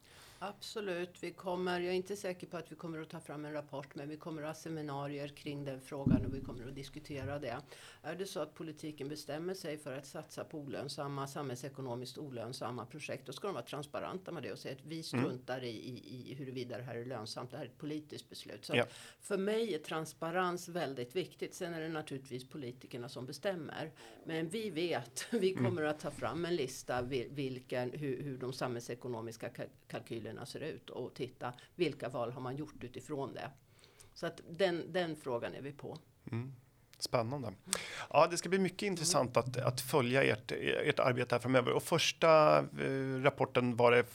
Absolut. 0.43 1.23
Vi 1.23 1.32
kommer, 1.32 1.80
jag 1.80 1.89
är 1.89 1.97
inte 1.97 2.15
säker 2.15 2.47
på 2.47 2.58
att 2.58 2.71
vi 2.71 2.75
kommer 2.75 3.01
att 3.01 3.10
ta 3.10 3.19
fram 3.19 3.45
en 3.45 3.54
rapport, 3.54 3.95
men 3.95 4.10
vi 4.10 4.17
kommer 4.17 4.41
att 4.41 4.47
ha 4.47 4.54
seminarier 4.54 5.27
kring 5.27 5.65
den 5.65 5.82
frågan 5.82 6.25
och 6.25 6.34
vi 6.36 6.41
kommer 6.41 6.67
att 6.67 6.75
diskutera 6.75 7.39
det. 7.39 7.58
Är 8.01 8.15
det 8.15 8.25
så 8.25 8.39
att 8.39 8.54
politiken 8.54 9.10
bestämmer 9.10 9.54
sig 9.54 9.77
för 9.77 9.97
att 9.97 10.06
satsa 10.06 10.43
på 10.43 10.58
olönsamma, 10.58 11.27
samhällsekonomiskt 11.27 12.17
olönsamma 12.17 12.86
projekt, 12.86 13.25
då 13.25 13.34
ska 13.34 13.47
de 13.47 13.54
vara 13.54 13.65
transparenta 13.65 14.32
med 14.32 14.43
det 14.43 14.51
och 14.51 14.60
säga 14.60 14.75
att 14.75 14.86
vi 14.86 14.95
mm. 14.95 15.04
struntar 15.04 15.58
mm. 15.58 15.69
i, 15.69 15.69
i, 15.69 16.32
i 16.32 16.36
huruvida 16.36 16.77
det 16.77 16.84
här 16.84 16.95
är 16.95 17.06
lönsamt. 17.06 17.51
Det 17.51 17.58
här 17.58 17.63
är 17.63 17.69
ett 17.69 17.77
politiskt 17.77 18.30
beslut. 18.30 18.65
Så 18.65 18.75
ja. 18.75 18.86
För 19.19 19.38
mig 19.38 19.75
är 19.75 19.80
transparens 19.80 20.69
väldigt 20.69 21.15
viktigt. 21.15 21.54
Sen 21.54 21.73
är 21.73 21.82
det 21.82 21.89
naturligtvis 21.89 22.49
politikerna 22.49 23.10
som 23.10 23.25
bestämmer. 23.25 23.91
Men 24.25 24.49
vi 24.49 24.69
vet, 24.69 25.27
vi 25.32 25.51
mm. 25.51 25.65
kommer 25.65 25.82
mm. 25.82 25.91
att 25.91 25.99
ta 25.99 26.12
fram 26.12 26.45
en 26.45 26.56
lista 26.56 27.01
vilken, 27.30 27.91
hur, 27.91 28.23
hur 28.23 28.38
de 28.38 28.54
samhällsekonomiska 28.54 29.49
kalkylerna 29.88 30.30
kalkylerna 30.31 30.45
ser 30.45 30.59
ut 30.59 30.89
och 30.89 31.13
titta 31.13 31.53
vilka 31.75 32.09
val 32.09 32.31
har 32.31 32.41
man 32.41 32.55
gjort 32.55 32.83
utifrån 32.83 33.33
det. 33.33 33.51
Så 34.13 34.25
att 34.25 34.41
den, 34.49 34.93
den 34.93 35.15
frågan 35.15 35.55
är 35.55 35.61
vi 35.61 35.71
på. 35.71 35.97
Mm. 36.31 36.53
Spännande. 36.99 37.53
Ja, 38.09 38.27
det 38.27 38.37
ska 38.37 38.49
bli 38.49 38.59
mycket 38.59 38.83
intressant 38.83 39.37
att, 39.37 39.57
att 39.57 39.81
följa 39.81 40.23
ert, 40.23 40.51
ert 40.51 40.99
arbete 40.99 41.35
här 41.35 41.39
framöver. 41.39 41.73
Och 41.73 41.83
första 41.83 42.59
eh, 42.59 43.23
rapporten 43.23 43.75
var 43.75 43.91
det, 43.91 44.05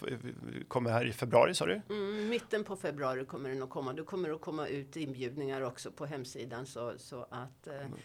kommer 0.69 0.91
här 0.91 1.07
i 1.07 1.13
februari 1.13 1.55
sa 1.55 1.67
du? 1.67 1.81
Mm, 1.91 2.29
mitten 2.29 2.65
på 2.65 2.77
februari 2.77 3.25
kommer 3.25 3.49
den 3.49 3.63
att 3.63 3.71
komma. 3.71 3.93
Det 3.93 4.05
kommer 4.05 4.31
att 4.31 4.41
komma 4.41 4.67
ut 4.67 4.97
inbjudningar 4.97 5.63
också 5.63 5.91
på 5.91 6.07
hemsidan 6.07 6.67
så, 6.67 6.95
så 6.99 7.27
att 7.31 7.67
eh, 7.67 7.75
mm. 7.75 7.99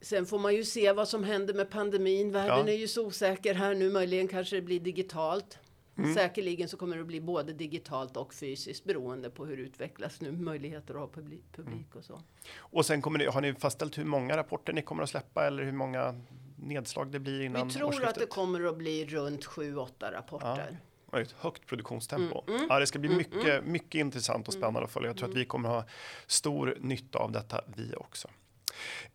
Sen 0.00 0.26
får 0.26 0.38
man 0.38 0.54
ju 0.54 0.64
se 0.64 0.92
vad 0.92 1.08
som 1.08 1.24
händer 1.24 1.54
med 1.54 1.70
pandemin. 1.70 2.32
Världen 2.32 2.66
ja. 2.66 2.72
är 2.72 2.76
ju 2.76 2.88
så 2.88 3.06
osäker 3.06 3.54
här 3.54 3.74
nu. 3.74 3.90
Möjligen 3.90 4.28
kanske 4.28 4.56
det 4.56 4.62
blir 4.62 4.80
digitalt. 4.80 5.58
Mm. 5.98 6.14
Säkerligen 6.14 6.68
så 6.68 6.76
kommer 6.76 6.96
det 6.96 7.00
att 7.00 7.06
bli 7.06 7.20
både 7.20 7.52
digitalt 7.52 8.16
och 8.16 8.34
fysiskt 8.34 8.84
beroende 8.84 9.30
på 9.30 9.46
hur 9.46 9.56
det 9.56 9.62
utvecklas 9.62 10.20
nu 10.20 10.32
möjligheter 10.32 10.94
att 10.94 11.00
ha 11.00 11.08
publik, 11.08 11.44
publik 11.52 11.94
och 11.94 12.04
så. 12.04 12.20
Och 12.56 12.86
sen 12.86 13.02
kommer 13.02 13.18
ni, 13.18 13.26
har 13.26 13.40
ni 13.40 13.54
fastställt 13.54 13.98
hur 13.98 14.04
många 14.04 14.36
rapporter 14.36 14.72
ni 14.72 14.82
kommer 14.82 15.02
att 15.02 15.10
släppa 15.10 15.46
eller 15.46 15.64
hur 15.64 15.72
många 15.72 16.20
nedslag 16.56 17.10
det 17.12 17.18
blir 17.18 17.40
innan 17.40 17.68
Vi 17.68 17.74
tror 17.74 17.88
årsskiftet? 17.88 18.08
att 18.08 18.20
det 18.20 18.26
kommer 18.26 18.68
att 18.68 18.76
bli 18.76 19.06
runt 19.06 19.46
7-8 19.46 20.12
rapporter. 20.12 20.80
Ja. 21.12 21.20
Ett 21.20 21.32
högt 21.32 21.66
produktionstempo. 21.66 22.42
Mm, 22.46 22.56
mm, 22.56 22.66
ja, 22.70 22.78
det 22.78 22.86
ska 22.86 22.98
bli 22.98 23.08
mm, 23.08 23.18
mycket, 23.18 23.58
mm. 23.58 23.72
mycket 23.72 23.98
intressant 23.98 24.48
och 24.48 24.54
spännande 24.54 24.84
att 24.84 24.90
följa. 24.90 25.08
Jag 25.08 25.16
tror 25.16 25.28
att 25.28 25.36
vi 25.36 25.44
kommer 25.44 25.68
ha 25.68 25.84
stor 26.26 26.76
nytta 26.80 27.18
av 27.18 27.32
detta 27.32 27.60
vi 27.76 27.94
också. 27.96 28.28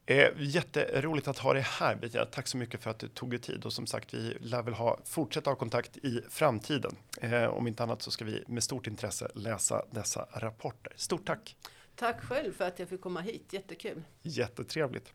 Eh, 0.05 0.29
jätteroligt 0.37 1.27
att 1.27 1.37
ha 1.37 1.53
dig 1.53 1.61
här 1.61 1.95
Bettina. 1.95 2.25
Tack 2.25 2.47
så 2.47 2.57
mycket 2.57 2.83
för 2.83 2.89
att 2.89 2.99
du 2.99 3.07
tog 3.07 3.29
dig 3.29 3.39
tid 3.39 3.65
och 3.65 3.73
som 3.73 3.87
sagt, 3.87 4.13
vi 4.13 4.37
lär 4.39 4.61
väl 4.61 4.73
ha 4.73 4.99
fortsätta 5.05 5.49
ha 5.49 5.55
kontakt 5.55 5.97
i 5.97 6.21
framtiden. 6.29 6.95
Eh, 7.21 7.45
om 7.45 7.67
inte 7.67 7.83
annat 7.83 8.01
så 8.01 8.11
ska 8.11 8.25
vi 8.25 8.43
med 8.47 8.63
stort 8.63 8.87
intresse 8.87 9.31
läsa 9.35 9.85
dessa 9.91 10.27
rapporter. 10.33 10.93
Stort 10.95 11.25
tack! 11.25 11.55
Tack 11.95 12.21
själv 12.21 12.53
för 12.53 12.67
att 12.67 12.79
jag 12.79 12.89
fick 12.89 13.01
komma 13.01 13.21
hit. 13.21 13.53
Jättekul! 13.53 14.03
Jättetrevligt! 14.21 15.13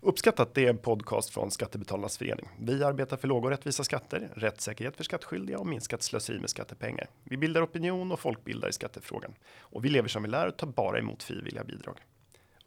Uppskattat 0.00 0.54
det 0.54 0.64
är 0.64 0.70
en 0.70 0.78
podcast 0.78 1.30
från 1.30 1.50
Skattebetalarnas 1.50 2.18
förening. 2.18 2.48
Vi 2.60 2.84
arbetar 2.84 3.16
för 3.16 3.28
låga 3.28 3.44
och 3.44 3.50
rättvisa 3.50 3.84
skatter, 3.84 4.30
rättssäkerhet 4.34 4.96
för 4.96 5.04
skattskyldiga 5.04 5.58
och 5.58 5.66
minskat 5.66 6.02
slöseri 6.02 6.40
med 6.40 6.50
skattepengar. 6.50 7.08
Vi 7.24 7.36
bildar 7.36 7.64
opinion 7.64 8.12
och 8.12 8.20
folkbildar 8.20 8.68
i 8.68 8.72
skattefrågan. 8.72 9.34
Och 9.58 9.84
vi 9.84 9.88
lever 9.88 10.08
som 10.08 10.22
vi 10.22 10.28
lär 10.28 10.46
och 10.46 10.56
tar 10.56 10.66
bara 10.66 10.98
emot 10.98 11.22
frivilliga 11.22 11.64
bidrag. 11.64 12.00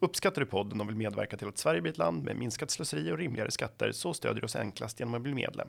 Uppskattar 0.02 0.40
du 0.40 0.46
podden 0.46 0.80
och 0.80 0.88
vill 0.88 0.96
medverka 0.96 1.36
till 1.36 1.48
att 1.48 1.58
Sverige 1.58 1.80
blir 1.80 1.92
ett 1.92 1.98
land 1.98 2.24
med 2.24 2.36
minskat 2.36 2.70
slöseri 2.70 3.12
och 3.12 3.18
rimligare 3.18 3.50
skatter 3.50 3.92
så 3.92 4.14
stödjer 4.14 4.40
du 4.40 4.44
oss 4.44 4.56
enklast 4.56 5.00
genom 5.00 5.14
att 5.14 5.22
bli 5.22 5.34
medlem. 5.34 5.68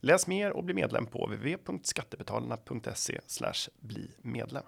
Läs 0.00 0.26
mer 0.26 0.50
och 0.50 0.64
bli 0.64 0.74
medlem 0.74 1.06
på 1.06 1.26
www.skattebetalarna.se 1.26 3.20
bli 3.80 4.10
medlem. 4.22 4.62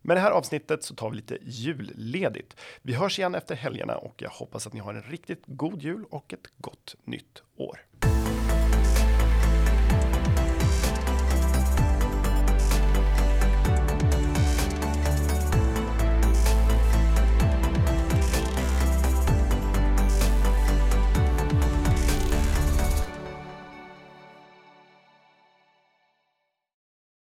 Med 0.00 0.16
det 0.16 0.20
här 0.20 0.30
avsnittet 0.30 0.84
så 0.84 0.94
tar 0.94 1.10
vi 1.10 1.16
lite 1.16 1.38
julledigt. 1.42 2.56
Vi 2.82 2.94
hörs 2.94 3.18
igen 3.18 3.34
efter 3.34 3.54
helgerna 3.54 3.96
och 3.96 4.22
jag 4.22 4.30
hoppas 4.30 4.66
att 4.66 4.72
ni 4.72 4.80
har 4.80 4.94
en 4.94 5.02
riktigt 5.02 5.42
god 5.46 5.82
jul 5.82 6.04
och 6.10 6.32
ett 6.32 6.46
gott 6.58 6.96
nytt 7.04 7.42
år. 7.56 7.80